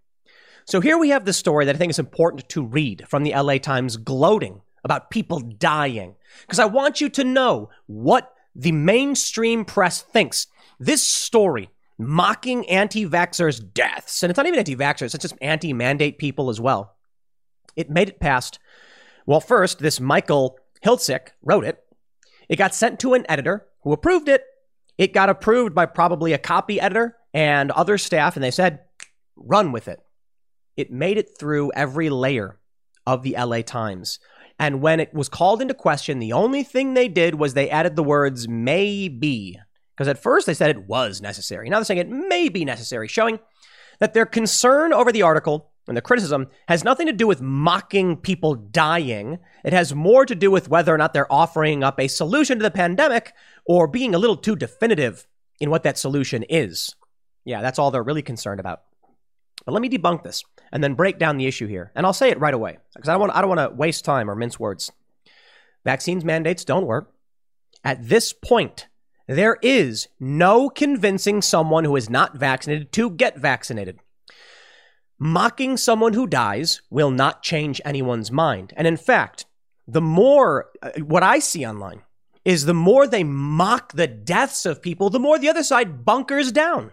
[0.69, 3.33] So here we have the story that I think is important to read from the
[3.33, 6.13] LA Times gloating about people dying.
[6.41, 10.45] Because I want you to know what the mainstream press thinks.
[10.79, 14.21] This story mocking anti vaxxers' deaths.
[14.21, 16.97] And it's not even anti vaxxers, it's just anti mandate people as well.
[17.75, 18.59] It made it past.
[19.25, 21.83] Well, first, this Michael Hiltzik wrote it.
[22.47, 24.43] It got sent to an editor who approved it.
[24.99, 28.81] It got approved by probably a copy editor and other staff, and they said,
[29.35, 30.03] run with it.
[30.79, 32.57] It made it through every layer
[33.05, 34.17] of the LA Times.
[34.57, 37.97] And when it was called into question, the only thing they did was they added
[37.97, 39.59] the words maybe.
[39.93, 41.67] Because at first they said it was necessary.
[41.67, 43.39] Now they're saying it may be necessary, showing
[43.99, 48.15] that their concern over the article and the criticism has nothing to do with mocking
[48.15, 49.39] people dying.
[49.65, 52.63] It has more to do with whether or not they're offering up a solution to
[52.63, 53.33] the pandemic
[53.65, 55.27] or being a little too definitive
[55.59, 56.95] in what that solution is.
[57.43, 58.83] Yeah, that's all they're really concerned about.
[59.69, 61.91] But let me debunk this and then break down the issue here.
[61.93, 64.59] And I'll say it right away because I don't want, to waste time or mince
[64.59, 64.91] words.
[65.85, 67.13] Vaccines mandates don't work.
[67.83, 68.87] At this point,
[69.27, 73.99] there is no convincing someone who is not vaccinated to get vaccinated.
[75.19, 78.73] Mocking someone who dies will not change anyone's mind.
[78.75, 79.45] And in fact,
[79.87, 82.01] the more, uh, what I see online
[82.43, 86.51] is the more they mock the deaths of people, the more the other side bunkers
[86.51, 86.91] down.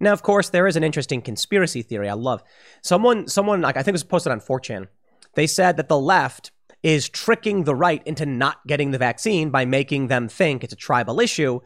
[0.00, 2.42] Now, of course, there is an interesting conspiracy theory I love.
[2.82, 4.88] Someone, someone, like I think it was posted on 4chan.
[5.34, 6.50] They said that the left
[6.82, 10.76] is tricking the right into not getting the vaccine by making them think it's a
[10.76, 11.60] tribal issue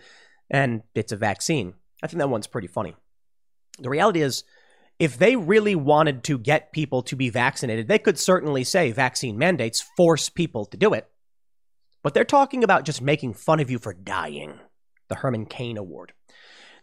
[0.50, 1.74] and it's a vaccine.
[2.02, 2.96] I think that one's pretty funny.
[3.78, 4.44] The reality is,
[4.98, 9.38] if they really wanted to get people to be vaccinated, they could certainly say vaccine
[9.38, 11.08] mandates force people to do it.
[12.02, 14.60] But they're talking about just making fun of you for dying.
[15.08, 16.12] The Herman Cain Award.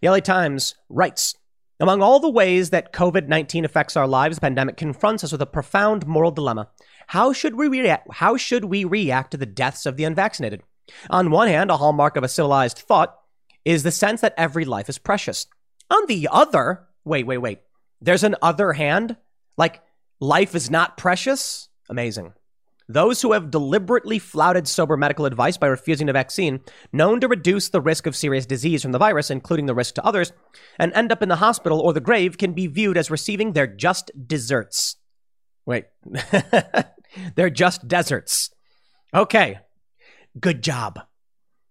[0.01, 1.35] The LA Times writes
[1.81, 5.41] among all the ways that COVID 19 affects our lives, the pandemic confronts us with
[5.41, 6.69] a profound moral dilemma.
[7.07, 10.61] How should, we react, how should we react to the deaths of the unvaccinated?
[11.09, 13.17] On one hand, a hallmark of a civilized thought
[13.65, 15.47] is the sense that every life is precious.
[15.89, 17.59] On the other, wait, wait, wait.
[17.99, 19.17] There's an other hand?
[19.57, 19.81] Like,
[20.19, 21.69] life is not precious?
[21.89, 22.33] Amazing.
[22.93, 26.59] Those who have deliberately flouted sober medical advice by refusing a vaccine,
[26.91, 30.05] known to reduce the risk of serious disease from the virus, including the risk to
[30.05, 30.33] others,
[30.77, 33.67] and end up in the hospital or the grave, can be viewed as receiving their
[33.67, 34.97] just desserts.
[35.65, 35.85] Wait,
[37.35, 38.49] they're just deserts.
[39.13, 39.59] Okay,
[40.37, 40.99] good job.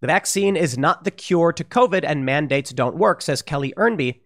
[0.01, 4.21] The vaccine is not the cure to COVID, and mandates don't work, says Kelly Ernby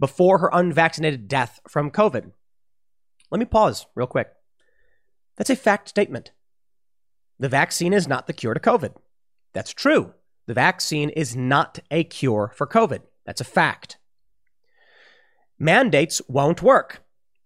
[0.00, 2.32] before her unvaccinated death from COVID.
[3.30, 4.28] Let me pause real quick.
[5.36, 6.32] That's a fact statement.
[7.38, 8.94] The vaccine is not the cure to COVID.
[9.52, 10.14] That's true.
[10.46, 13.00] The vaccine is not a cure for COVID.
[13.24, 13.98] That's a fact.
[15.58, 17.02] Mandates won't work.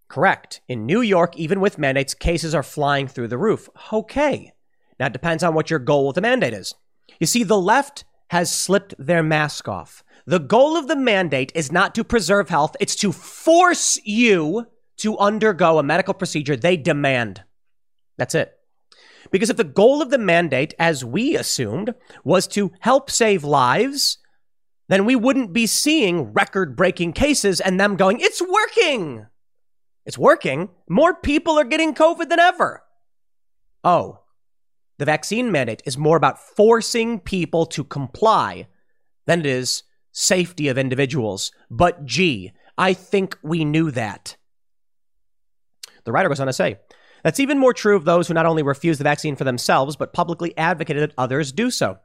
[0.08, 0.60] Correct.
[0.68, 3.68] In New York, even with mandates, cases are flying through the roof.
[3.92, 4.52] Okay.
[4.98, 6.74] Now it depends on what your goal with the mandate is.
[7.20, 10.02] You see, the left has slipped their mask off.
[10.26, 14.66] The goal of the mandate is not to preserve health, it's to force you
[14.96, 17.42] to undergo a medical procedure they demand.
[18.16, 18.52] That's it.
[19.30, 21.94] Because if the goal of the mandate, as we assumed,
[22.24, 24.18] was to help save lives,
[24.88, 29.26] then we wouldn't be seeing record breaking cases and them going, it's working.
[30.04, 30.68] It's working.
[30.88, 32.82] More people are getting COVID than ever.
[33.82, 34.20] Oh,
[34.98, 38.68] the vaccine mandate is more about forcing people to comply
[39.26, 41.52] than it is safety of individuals.
[41.68, 44.36] But gee, I think we knew that.
[46.04, 46.78] The writer goes on to say,
[47.26, 50.12] that's even more true of those who not only refuse the vaccine for themselves, but
[50.12, 51.98] publicly advocated that others do so.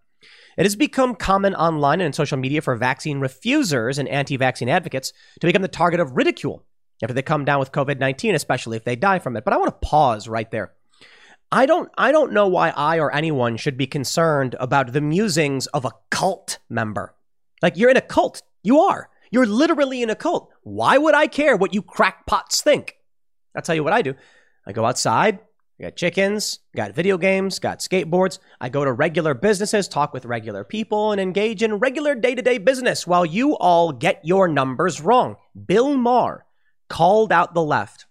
[0.58, 4.68] It has become common online and in social media for vaccine refusers and anti vaccine
[4.68, 6.66] advocates to become the target of ridicule
[7.04, 9.46] after they come down with COVID 19, especially if they die from it.
[9.46, 10.74] But I want to pause right there.
[11.52, 15.68] I don't, I don't know why I or anyone should be concerned about the musings
[15.68, 17.14] of a cult member.
[17.62, 18.42] Like, you're in a cult.
[18.64, 19.08] You are.
[19.30, 20.52] You're literally in a cult.
[20.64, 22.96] Why would I care what you crackpots think?
[23.56, 24.16] I'll tell you what I do.
[24.66, 25.40] I go outside,
[25.80, 28.38] I got chickens, got video games, got skateboards.
[28.60, 32.42] I go to regular businesses, talk with regular people, and engage in regular day to
[32.42, 35.38] day business while you all get your numbers wrong.
[35.66, 36.46] Bill Maher
[36.88, 38.06] called out the left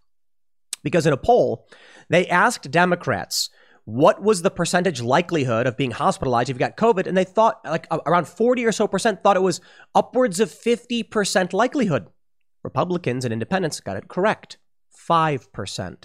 [0.82, 1.68] because in a poll,
[2.08, 3.50] they asked Democrats
[3.84, 7.60] what was the percentage likelihood of being hospitalized if you got COVID, and they thought
[7.64, 9.60] like around 40 or so percent thought it was
[9.94, 12.08] upwards of 50% likelihood.
[12.62, 14.58] Republicans and independents got it correct
[15.08, 16.04] 5%.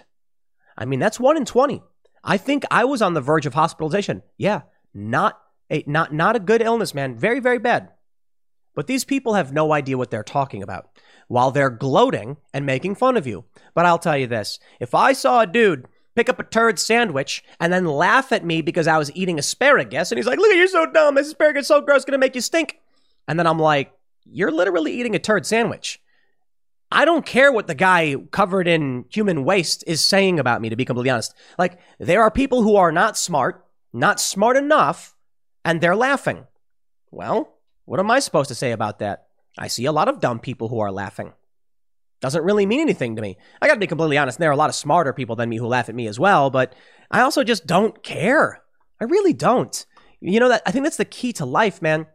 [0.78, 1.82] I mean, that's one in 20.
[2.24, 4.24] I think I was on the verge of hospitalization.
[4.38, 4.62] Yeah,
[4.94, 5.40] not
[5.70, 7.16] a, not, not a good illness, man.
[7.16, 7.90] Very, very bad.
[8.76, 10.90] But these people have no idea what they're talking about
[11.28, 13.46] while they're gloating and making fun of you.
[13.74, 17.44] But I'll tell you this if I saw a dude pick up a turd sandwich
[17.60, 20.68] and then laugh at me because I was eating asparagus, and he's like, Look, you're
[20.68, 21.16] so dumb.
[21.16, 22.80] This asparagus is so gross, gonna make you stink.
[23.28, 23.92] And then I'm like,
[24.26, 26.00] you're literally eating a turd sandwich.
[26.96, 30.78] I don't care what the guy covered in human waste is saying about me, to
[30.78, 31.36] be completely honest.
[31.60, 35.14] Like, there are people who are not smart, not smart enough,
[35.66, 36.48] and they're laughing.
[37.12, 39.28] Well, what am I supposed to say about that?
[39.58, 41.34] I see a lot of dumb people who are laughing.
[42.22, 43.38] Doesn't really mean anything to me.
[43.62, 45.68] I gotta be completely honest, there are a lot of smarter people than me who
[45.68, 46.74] laugh at me as well, but
[47.12, 48.64] I also just don't care.
[49.02, 49.86] I really don't.
[50.22, 52.08] You know that I think that's the key to life, man.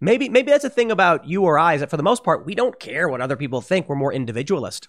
[0.00, 2.46] Maybe maybe that's a thing about you or I is that for the most part
[2.46, 3.88] we don't care what other people think.
[3.88, 4.88] We're more individualist.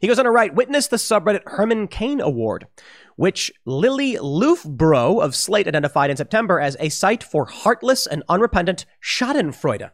[0.00, 2.66] He goes on to write, witness the subreddit Herman Cain Award,
[3.16, 8.86] which Lili Loofbourow of Slate identified in September as a site for heartless and unrepentant
[9.04, 9.90] Schadenfreude.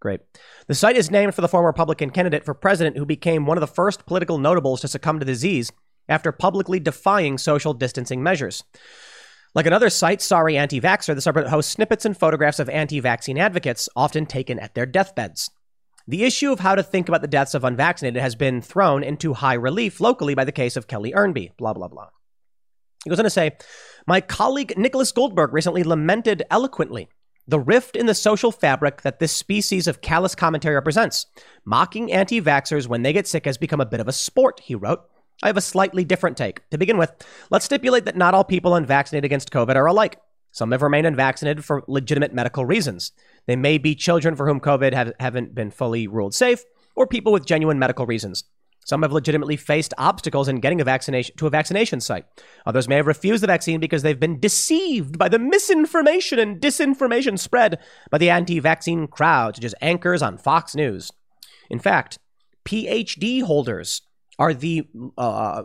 [0.00, 0.20] Great.
[0.66, 3.60] The site is named for the former Republican candidate for president who became one of
[3.60, 5.70] the first political notables to succumb to disease
[6.08, 8.64] after publicly defying social distancing measures.
[9.56, 13.38] Like another site, Sorry Anti Vaxxer, the subreddit hosts snippets and photographs of anti vaccine
[13.38, 15.50] advocates, often taken at their deathbeds.
[16.06, 19.32] The issue of how to think about the deaths of unvaccinated has been thrown into
[19.32, 22.08] high relief locally by the case of Kelly Ernby, blah, blah, blah.
[23.02, 23.52] He goes on to say,
[24.06, 27.08] My colleague Nicholas Goldberg recently lamented eloquently
[27.48, 31.24] the rift in the social fabric that this species of callous commentary represents.
[31.64, 34.74] Mocking anti vaxxers when they get sick has become a bit of a sport, he
[34.74, 35.08] wrote.
[35.42, 36.68] I have a slightly different take.
[36.70, 37.12] To begin with,
[37.50, 40.18] let's stipulate that not all people unvaccinated against COVID are alike.
[40.50, 43.12] Some have remained unvaccinated for legitimate medical reasons.
[43.46, 46.64] They may be children for whom COVID have, haven't been fully ruled safe,
[46.94, 48.44] or people with genuine medical reasons.
[48.86, 52.24] Some have legitimately faced obstacles in getting a vaccination to a vaccination site.
[52.64, 57.36] Others may have refused the vaccine because they've been deceived by the misinformation and disinformation
[57.36, 57.80] spread
[58.10, 61.10] by the anti-vaccine crowd, such as anchors on Fox News.
[61.68, 62.20] In fact,
[62.64, 64.02] PhD holders
[64.38, 64.86] are the
[65.16, 65.64] uh,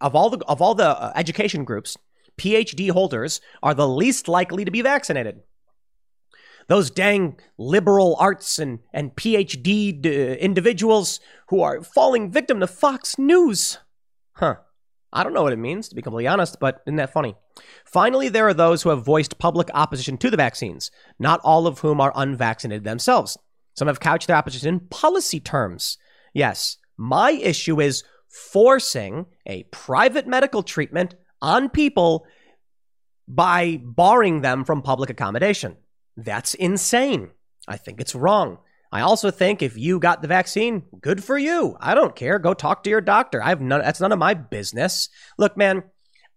[0.00, 1.96] of all the of all the uh, education groups,
[2.38, 5.42] PhD holders are the least likely to be vaccinated.
[6.66, 13.18] Those dang liberal arts and, and PhD d- individuals who are falling victim to Fox
[13.18, 13.78] News.
[14.32, 14.56] Huh.
[15.12, 17.36] I don't know what it means, to be completely honest, but isn't that funny?
[17.84, 21.80] Finally, there are those who have voiced public opposition to the vaccines, not all of
[21.80, 23.38] whom are unvaccinated themselves.
[23.76, 25.98] Some have couched their opposition in policy terms.
[26.32, 32.26] Yes, my issue is forcing a private medical treatment on people
[33.28, 35.76] by barring them from public accommodation.
[36.16, 37.30] That's insane.
[37.66, 38.58] I think it's wrong.
[38.92, 41.76] I also think if you got the vaccine, good for you.
[41.80, 42.38] I don't care.
[42.38, 43.42] Go talk to your doctor.
[43.42, 45.08] I have none that's none of my business.
[45.36, 45.82] Look, man,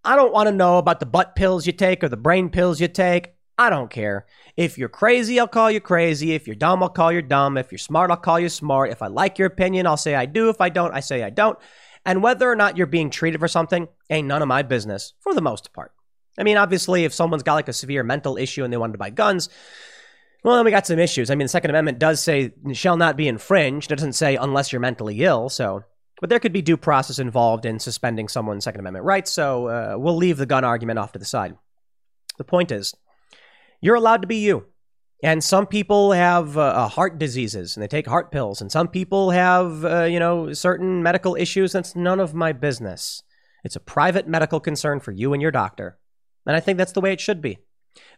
[0.03, 2.81] I don't want to know about the butt pills you take or the brain pills
[2.81, 3.33] you take.
[3.57, 4.27] I don't care.
[4.55, 6.33] If you're crazy, I'll call you crazy.
[6.33, 7.57] If you're dumb, I'll call you dumb.
[7.57, 8.91] If you're smart, I'll call you smart.
[8.91, 10.49] If I like your opinion, I'll say I do.
[10.49, 11.57] If I don't, I say I don't.
[12.05, 15.33] And whether or not you're being treated for something ain't none of my business for
[15.33, 15.91] the most part.
[16.37, 18.99] I mean, obviously, if someone's got like a severe mental issue and they wanted to
[18.99, 19.49] buy guns,
[20.43, 21.31] well, then we got some issues.
[21.31, 23.91] I mean, the Second Amendment does say shall not be infringed.
[23.91, 25.49] It doesn't say unless you're mentally ill.
[25.49, 25.83] So,
[26.21, 29.31] but there could be due process involved in suspending someone's Second Amendment rights.
[29.31, 31.57] So uh, we'll leave the gun argument off to the side.
[32.37, 32.93] The point is,
[33.81, 34.65] you're allowed to be you.
[35.23, 38.87] And some people have uh, uh heart diseases and they take heart pills, and some
[38.87, 41.71] people have, uh, you know, certain medical issues.
[41.71, 43.23] That's none of my business.
[43.63, 45.97] It's a private medical concern for you and your doctor.
[46.45, 47.57] And I think that's the way it should be.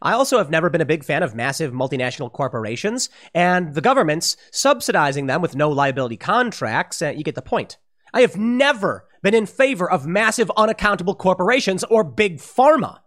[0.02, 4.38] I also have never been a big fan of massive multinational corporations and the governments
[4.52, 7.02] subsidizing them with no liability contracts.
[7.02, 7.78] Uh, you get the point.
[8.14, 13.00] I have never been in favor of massive unaccountable corporations or big pharma.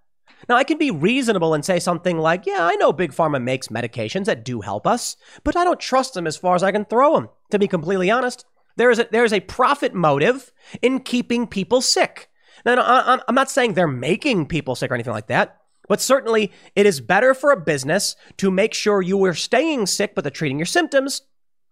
[0.48, 3.68] Now, I can be reasonable and say something like, yeah, I know Big Pharma makes
[3.68, 6.84] medications that do help us, but I don't trust them as far as I can
[6.84, 8.44] throw them, to be completely honest.
[8.76, 12.28] There is a, there is a profit motive in keeping people sick.
[12.64, 15.58] Now, I'm not saying they're making people sick or anything like that,
[15.88, 20.14] but certainly it is better for a business to make sure you are staying sick
[20.14, 21.22] but they're treating your symptoms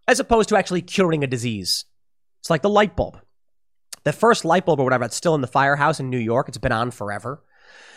[0.09, 1.85] as opposed to actually curing a disease.
[2.41, 3.21] It's like the light bulb.
[4.03, 6.49] The first light bulb or whatever, it's still in the firehouse in New York.
[6.49, 7.43] It's been on forever.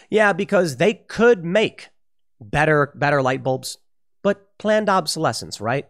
[0.09, 1.89] Yeah, because they could make
[2.39, 3.77] better better light bulbs,
[4.21, 5.87] but planned obsolescence, right?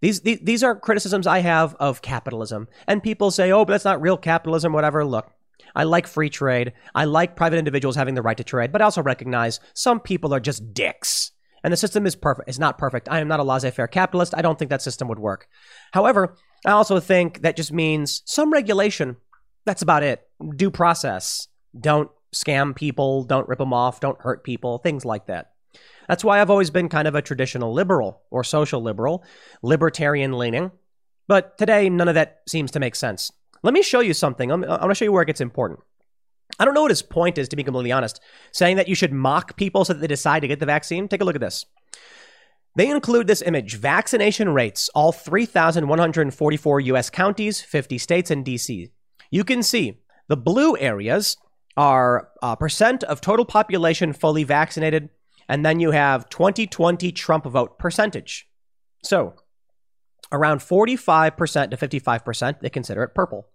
[0.00, 2.66] These, these, these are criticisms I have of capitalism.
[2.88, 5.04] And people say, oh, but that's not real capitalism, whatever.
[5.04, 5.30] Look,
[5.76, 6.72] I like free trade.
[6.92, 10.34] I like private individuals having the right to trade, but I also recognize some people
[10.34, 11.30] are just dicks.
[11.62, 12.48] And the system is perfect.
[12.48, 13.08] It's not perfect.
[13.08, 14.34] I am not a laissez-faire capitalist.
[14.36, 15.46] I don't think that system would work.
[15.92, 16.34] However,
[16.66, 19.16] I also think that just means some regulation.
[19.64, 20.26] That's about it.
[20.56, 21.46] Due process.
[21.78, 23.24] Don't scam people.
[23.24, 24.00] Don't rip them off.
[24.00, 24.78] Don't hurt people.
[24.78, 25.52] Things like that.
[26.08, 29.24] That's why I've always been kind of a traditional liberal or social liberal,
[29.62, 30.70] libertarian leaning.
[31.28, 33.30] But today, none of that seems to make sense.
[33.62, 34.50] Let me show you something.
[34.50, 35.80] I'm, I'm going to show you where it gets important.
[36.58, 38.20] I don't know what his point is, to be completely honest.
[38.52, 41.08] Saying that you should mock people so that they decide to get the vaccine.
[41.08, 41.64] Take a look at this.
[42.74, 48.90] They include this image vaccination rates, all 3,144 US counties, 50 states, and DC.
[49.30, 49.98] You can see
[50.28, 51.36] the blue areas
[51.76, 55.10] are uh, percent of total population fully vaccinated,
[55.48, 58.48] and then you have 2020 Trump vote percentage.
[59.02, 59.34] So
[60.30, 63.46] around 45% to 55%, they consider it purple.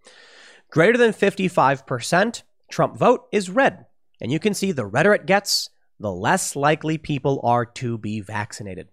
[0.70, 3.86] Greater than 55%, Trump vote is red.
[4.20, 8.20] And you can see the redder it gets, the less likely people are to be
[8.20, 8.88] vaccinated.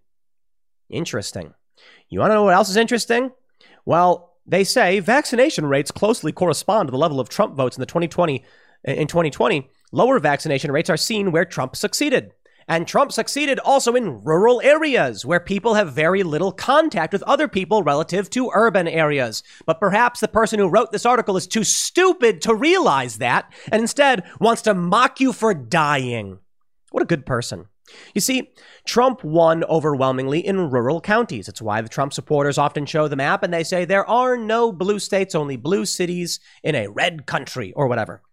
[0.90, 1.54] Interesting.
[2.10, 3.32] You want to know what else is interesting?
[3.86, 7.88] Well, they say vaccination rates closely correspond to the level of Trump votes in the
[7.88, 8.44] 2020
[8.86, 9.70] in 2020.
[9.92, 12.32] Lower vaccination rates are seen where Trump succeeded.
[12.68, 17.48] And Trump succeeded also in rural areas where people have very little contact with other
[17.48, 19.44] people relative to urban areas.
[19.68, 23.82] But perhaps the person who wrote this article is too stupid to realize that and
[23.82, 26.40] instead wants to mock you for dying.
[26.90, 27.66] What a good person.
[28.16, 28.50] You see,
[28.86, 31.48] Trump won overwhelmingly in rural counties.
[31.48, 34.72] It's why the Trump supporters often show the map and they say there are no
[34.72, 38.24] blue states, only blue cities in a red country or whatever.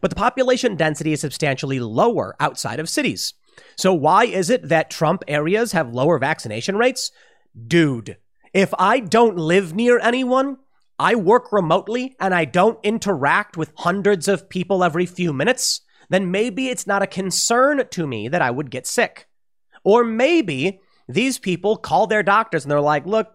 [0.00, 3.34] But the population density is substantially lower outside of cities.
[3.76, 7.10] So why is it that Trump areas have lower vaccination rates?
[7.66, 8.16] Dude,
[8.54, 10.58] if I don't live near anyone,
[10.98, 16.30] I work remotely and I don't interact with hundreds of people every few minutes, then
[16.30, 19.26] maybe it's not a concern to me that I would get sick.
[19.84, 23.34] Or maybe these people call their doctors and they're like, look,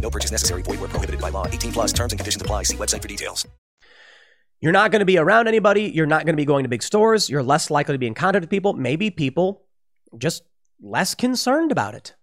[0.00, 0.62] No purchase necessary.
[0.62, 1.46] Void where prohibited by law.
[1.46, 2.62] 18 plus terms and conditions apply.
[2.62, 3.46] See website for details.
[4.60, 5.82] You're not going to be around anybody.
[5.82, 7.28] You're not going to be going to big stores.
[7.28, 8.72] You're less likely to be in contact with people.
[8.72, 9.66] Maybe people
[10.16, 10.44] just
[10.80, 12.14] less concerned about it.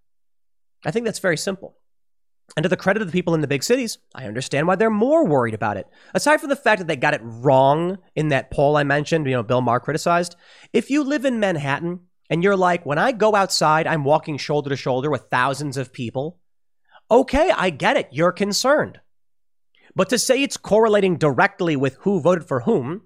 [0.85, 1.77] I think that's very simple.
[2.55, 4.89] And to the credit of the people in the big cities, I understand why they're
[4.89, 5.87] more worried about it.
[6.13, 9.33] Aside from the fact that they got it wrong in that poll I mentioned, you
[9.33, 10.35] know, Bill Maher criticized.
[10.71, 14.69] If you live in Manhattan and you're like, when I go outside, I'm walking shoulder
[14.69, 16.39] to shoulder with thousands of people,
[17.13, 18.09] okay, I get it.
[18.11, 18.99] You're concerned.
[19.95, 23.03] But to say it's correlating directly with who voted for whom,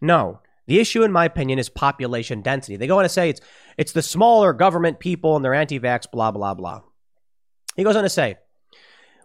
[0.00, 0.40] no.
[0.66, 2.76] The issue, in my opinion, is population density.
[2.76, 3.40] They go on to say it's
[3.76, 6.82] it's the smaller government people and they're anti-vax, blah blah blah.
[7.76, 8.36] He goes on to say,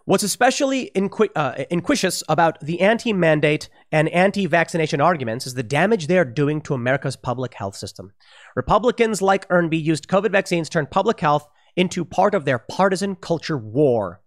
[0.06, 6.18] what's especially inqui- uh, inquisious about the anti-mandate and anti-vaccination arguments is the damage they
[6.18, 8.12] are doing to America's public health system.
[8.56, 11.46] Republicans like Ernby used COVID vaccines to turn public health
[11.76, 14.20] into part of their partisan culture war.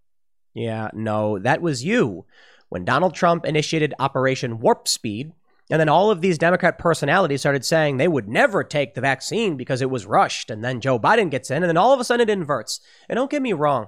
[0.53, 2.25] Yeah, no, that was you
[2.69, 5.33] when Donald Trump initiated Operation Warp Speed,
[5.71, 9.57] and then all of these Democrat personalities started saying they would never take the vaccine
[9.57, 12.03] because it was rushed, and then Joe Biden gets in, and then all of a
[12.03, 12.79] sudden it inverts.
[13.07, 13.87] And don't get me wrong,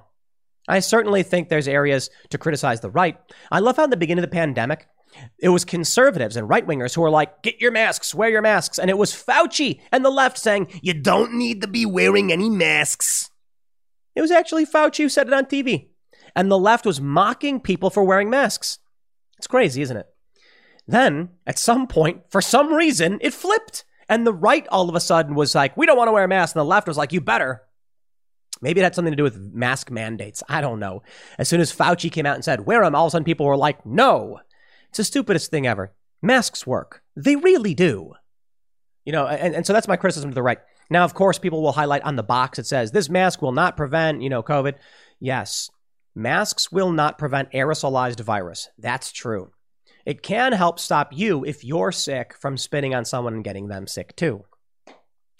[0.68, 3.18] I certainly think there's areas to criticize the right.
[3.50, 4.86] I love how in the beginning of the pandemic,
[5.38, 8.78] it was conservatives and right wingers who were like, get your masks, wear your masks.
[8.78, 12.48] And it was Fauci and the left saying, you don't need to be wearing any
[12.48, 13.28] masks.
[14.14, 15.88] It was actually Fauci who said it on TV
[16.34, 18.78] and the left was mocking people for wearing masks.
[19.38, 20.06] It's crazy, isn't it?
[20.86, 23.84] Then, at some point, for some reason, it flipped.
[24.08, 26.54] And the right all of a sudden was like, we don't want to wear masks.
[26.54, 27.62] And the left was like, you better.
[28.60, 30.42] Maybe it had something to do with mask mandates.
[30.48, 31.02] I don't know.
[31.38, 33.46] As soon as Fauci came out and said, wear them, all of a sudden people
[33.46, 34.40] were like, no.
[34.88, 35.92] It's the stupidest thing ever.
[36.20, 37.02] Masks work.
[37.16, 38.12] They really do.
[39.04, 40.58] You know, and, and so that's my criticism to the right.
[40.90, 43.76] Now, of course, people will highlight on the box it says, this mask will not
[43.76, 44.74] prevent, you know, COVID.
[45.18, 45.70] Yes,
[46.14, 48.68] Masks will not prevent aerosolized virus.
[48.78, 49.52] That's true.
[50.04, 53.86] It can help stop you if you're sick from spitting on someone and getting them
[53.86, 54.44] sick too.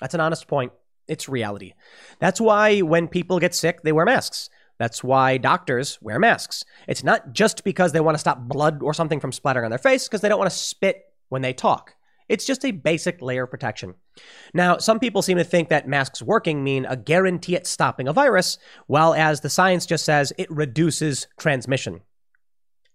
[0.01, 0.73] That's an honest point.
[1.09, 1.74] It's reality.
[2.20, 4.49] That's why when people get sick, they wear masks.
[4.78, 6.65] That's why doctors wear masks.
[6.89, 9.78] It's not just because they want to stop blood or something from splattering on their
[9.78, 11.94] face, because they don't want to spit when they talk.
[12.32, 13.92] It's just a basic layer of protection.
[14.54, 18.12] Now, some people seem to think that masks working mean a guarantee at stopping a
[18.14, 18.56] virus,
[18.86, 22.00] while as the science just says, it reduces transmission.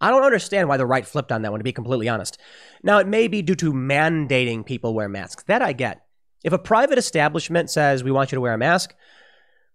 [0.02, 2.40] I don't understand why the right flipped on that one, to be completely honest.
[2.82, 5.44] Now, it may be due to mandating people wear masks.
[5.44, 6.02] That I get.
[6.44, 8.96] If a private establishment says, we want you to wear a mask,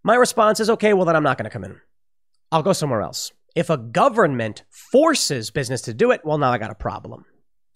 [0.02, 1.80] my response is, okay, well, then I'm not going to come in.
[2.50, 3.30] I'll go somewhere else.
[3.54, 7.26] If a government forces business to do it, well, now I got a problem.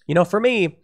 [0.08, 0.78] You know, for me,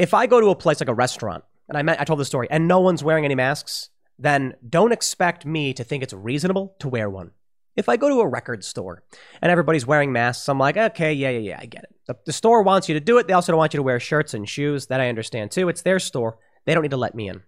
[0.00, 2.24] if I go to a place like a restaurant, and I, met, I told the
[2.24, 6.74] story, and no one's wearing any masks, then don't expect me to think it's reasonable
[6.80, 7.32] to wear one.
[7.76, 9.04] If I go to a record store
[9.42, 11.94] and everybody's wearing masks, I'm like, okay, yeah, yeah, yeah, I get it.
[12.06, 13.28] The, the store wants you to do it.
[13.28, 14.86] They also don't want you to wear shirts and shoes.
[14.86, 15.68] That I understand too.
[15.68, 16.38] It's their store.
[16.64, 17.42] They don't need to let me in.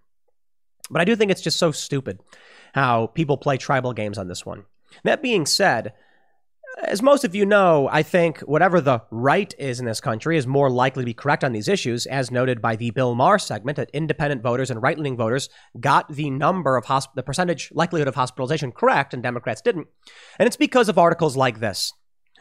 [0.91, 2.19] But I do think it's just so stupid
[2.73, 4.65] how people play tribal games on this one.
[5.03, 5.93] That being said,
[6.81, 10.47] as most of you know, I think whatever the right is in this country is
[10.47, 13.75] more likely to be correct on these issues, as noted by the Bill Maher segment
[13.77, 18.07] that independent voters and right leaning voters got the number of hosp- the percentage likelihood
[18.07, 19.87] of hospitalization correct and Democrats didn't.
[20.39, 21.93] And it's because of articles like this.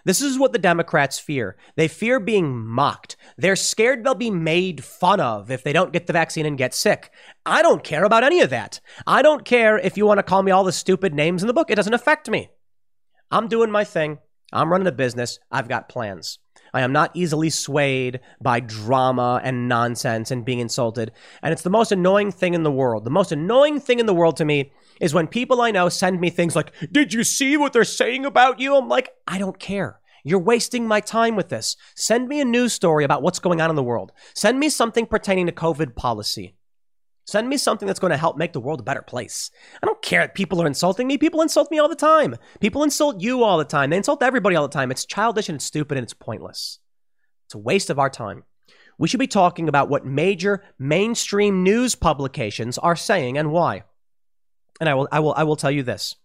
[0.04, 1.56] This is what the Democrats fear.
[1.76, 3.16] They fear being mocked.
[3.36, 6.74] They're scared they'll be made fun of if they don't get the vaccine and get
[6.74, 7.12] sick.
[7.46, 8.80] I don't care about any of that.
[9.06, 11.54] I don't care if you want to call me all the stupid names in the
[11.54, 11.70] book.
[11.70, 12.50] It doesn't affect me.
[13.32, 14.18] I'm doing my thing.
[14.52, 15.38] I'm running a business.
[15.50, 16.38] I've got plans.
[16.74, 21.12] I am not easily swayed by drama and nonsense and being insulted.
[21.42, 23.04] And it's the most annoying thing in the world.
[23.04, 26.20] The most annoying thing in the world to me is when people I know send
[26.20, 28.76] me things like, Did you see what they're saying about you?
[28.76, 30.00] I'm like, I don't care.
[30.24, 31.76] You're wasting my time with this.
[31.96, 34.12] Send me a news story about what's going on in the world.
[34.34, 36.54] Send me something pertaining to COVID policy.
[37.24, 39.50] Send me something that's going to help make the world a better place.
[39.82, 41.18] I don't care that people are insulting me.
[41.18, 42.36] People insult me all the time.
[42.60, 43.90] People insult you all the time.
[43.90, 44.90] They insult everybody all the time.
[44.90, 46.80] It's childish and it's stupid and it's pointless.
[47.46, 48.44] It's a waste of our time.
[48.98, 53.84] We should be talking about what major mainstream news publications are saying and why.
[54.80, 56.16] And I will, I will, I will tell you this.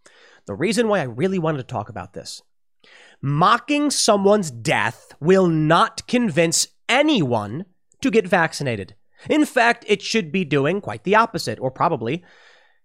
[0.45, 2.41] The reason why I really wanted to talk about this
[3.21, 7.65] mocking someone's death will not convince anyone
[8.01, 8.95] to get vaccinated.
[9.29, 12.23] In fact, it should be doing quite the opposite, or probably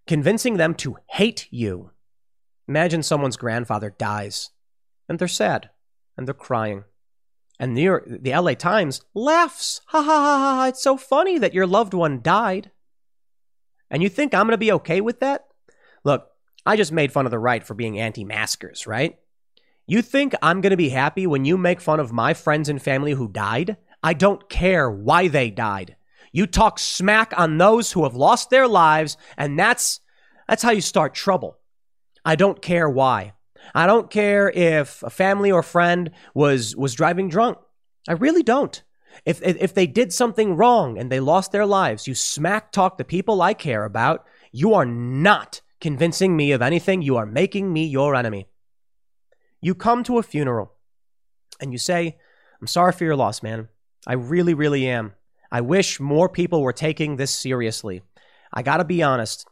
[0.07, 1.91] convincing them to hate you.
[2.67, 4.51] Imagine someone's grandfather dies,
[5.07, 5.69] and they're sad,
[6.17, 6.85] and they're crying.
[7.59, 9.81] And the, the LA Times laughs.
[9.87, 12.71] Ha ha ha ha, it's so funny that your loved one died.
[13.89, 15.45] And you think I'm going to be okay with that?
[16.03, 16.27] Look,
[16.65, 19.19] I just made fun of the right for being anti maskers, right?
[19.85, 22.81] You think I'm going to be happy when you make fun of my friends and
[22.81, 23.77] family who died?
[24.01, 25.95] I don't care why they died.
[26.33, 30.01] You talk smack on those who have lost their lives, and that's
[30.49, 31.59] that's how you start trouble.
[32.25, 33.33] I don't care why.
[33.73, 37.59] I don't care if a family or friend was was driving drunk.
[38.09, 38.81] I really don't.
[39.25, 43.05] If if they did something wrong and they lost their lives, you smack talk the
[43.05, 44.25] people I care about.
[44.51, 47.03] You are not convincing me of anything.
[47.03, 48.47] You are making me your enemy.
[49.61, 50.73] You come to a funeral
[51.61, 52.17] and you say,
[52.59, 53.69] I'm sorry for your loss, man.
[54.07, 55.13] I really, really am.
[55.53, 58.01] I wish more people were taking this seriously.
[58.51, 59.47] I got to be honest.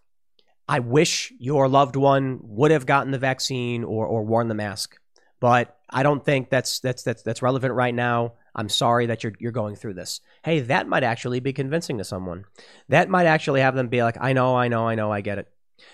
[0.68, 4.98] I wish your loved one would have gotten the vaccine or, or worn the mask,
[5.40, 8.34] but I don't think that's, that's, that's, that's relevant right now.
[8.56, 10.22] I'm sorry that you're, you're going through this.
[10.44, 12.46] Hey, that might actually be convincing to someone.
[12.90, 15.38] That might actually have them be like, I know, I know, I know, I get
[15.38, 15.50] it.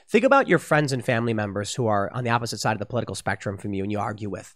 [0.08, 2.86] Think about your friends and family members who are on the opposite side of the
[2.86, 4.56] political spectrum from you and you argue with.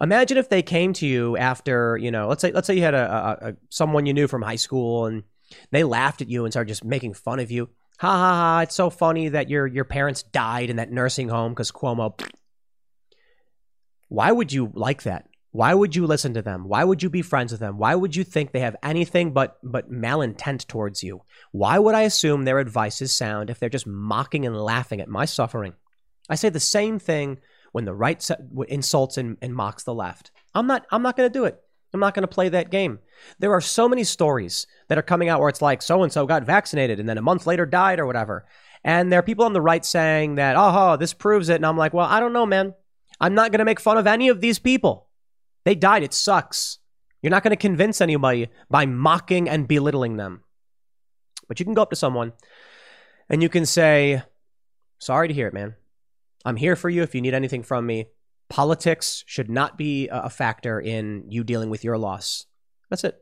[0.00, 2.94] Imagine if they came to you after, you know, let's say let's say you had
[2.94, 5.22] a, a, a someone you knew from high school and
[5.70, 7.70] they laughed at you and started just making fun of you.
[7.98, 8.60] Ha ha ha!
[8.60, 12.20] It's so funny that your your parents died in that nursing home because Cuomo.
[14.08, 15.28] Why would you like that?
[15.56, 16.68] Why would you listen to them?
[16.68, 17.78] Why would you be friends with them?
[17.78, 21.22] Why would you think they have anything but but malintent towards you?
[21.52, 25.08] Why would I assume their advice is sound if they're just mocking and laughing at
[25.08, 25.72] my suffering?
[26.28, 27.38] I say the same thing
[27.76, 28.26] when the right
[28.68, 30.30] insults and, and mocks the left.
[30.54, 31.60] I'm not I'm not going to do it.
[31.92, 33.00] I'm not going to play that game.
[33.38, 36.24] There are so many stories that are coming out where it's like so and so
[36.24, 38.46] got vaccinated and then a month later died or whatever.
[38.82, 41.56] And there are people on the right saying that, oh, this proves it.
[41.56, 42.72] And I'm like, well, I don't know, man.
[43.20, 45.08] I'm not going to make fun of any of these people.
[45.66, 46.02] They died.
[46.02, 46.78] It sucks.
[47.20, 50.44] You're not going to convince anybody by mocking and belittling them.
[51.46, 52.32] But you can go up to someone
[53.28, 54.22] and you can say,
[54.98, 55.74] Sorry to hear it, man.
[56.46, 58.06] I'm here for you if you need anything from me.
[58.48, 62.46] Politics should not be a factor in you dealing with your loss.
[62.88, 63.18] That's it.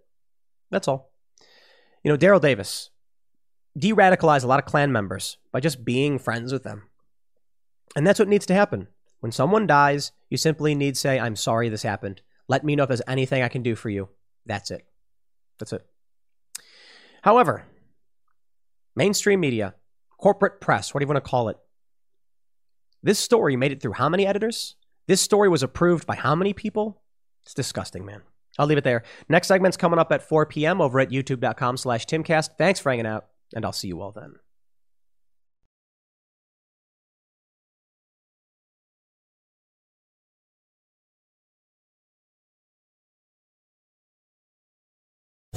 [0.71, 1.11] That's all.
[2.03, 2.91] You know, Daryl Davis
[3.77, 6.83] de radicalized a lot of Klan members by just being friends with them.
[7.97, 8.89] And that's what needs to happen.
[9.21, 12.21] When someone dies, you simply need to say, I'm sorry this happened.
[12.47, 14.11] Let me know if there's anything I can do for you.
[14.45, 14.87] That's it.
[15.59, 15.87] That's it.
[17.23, 17.65] However,
[18.95, 19.75] mainstream media,
[20.19, 21.57] corporate press, what do you want to call it?
[23.05, 24.77] This story made it through how many editors?
[25.07, 27.03] This story was approved by how many people?
[27.45, 28.23] It's disgusting, man.
[28.59, 29.03] I'll leave it there.
[29.29, 30.81] Next segment's coming up at 4 p.m.
[30.81, 32.57] over at youtube.com slash timcast.
[32.57, 34.37] Thanks for hanging out, and I'll see you all then.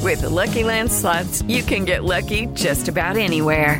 [0.03, 3.79] With the Lucky Land slots, you can get lucky just about anywhere.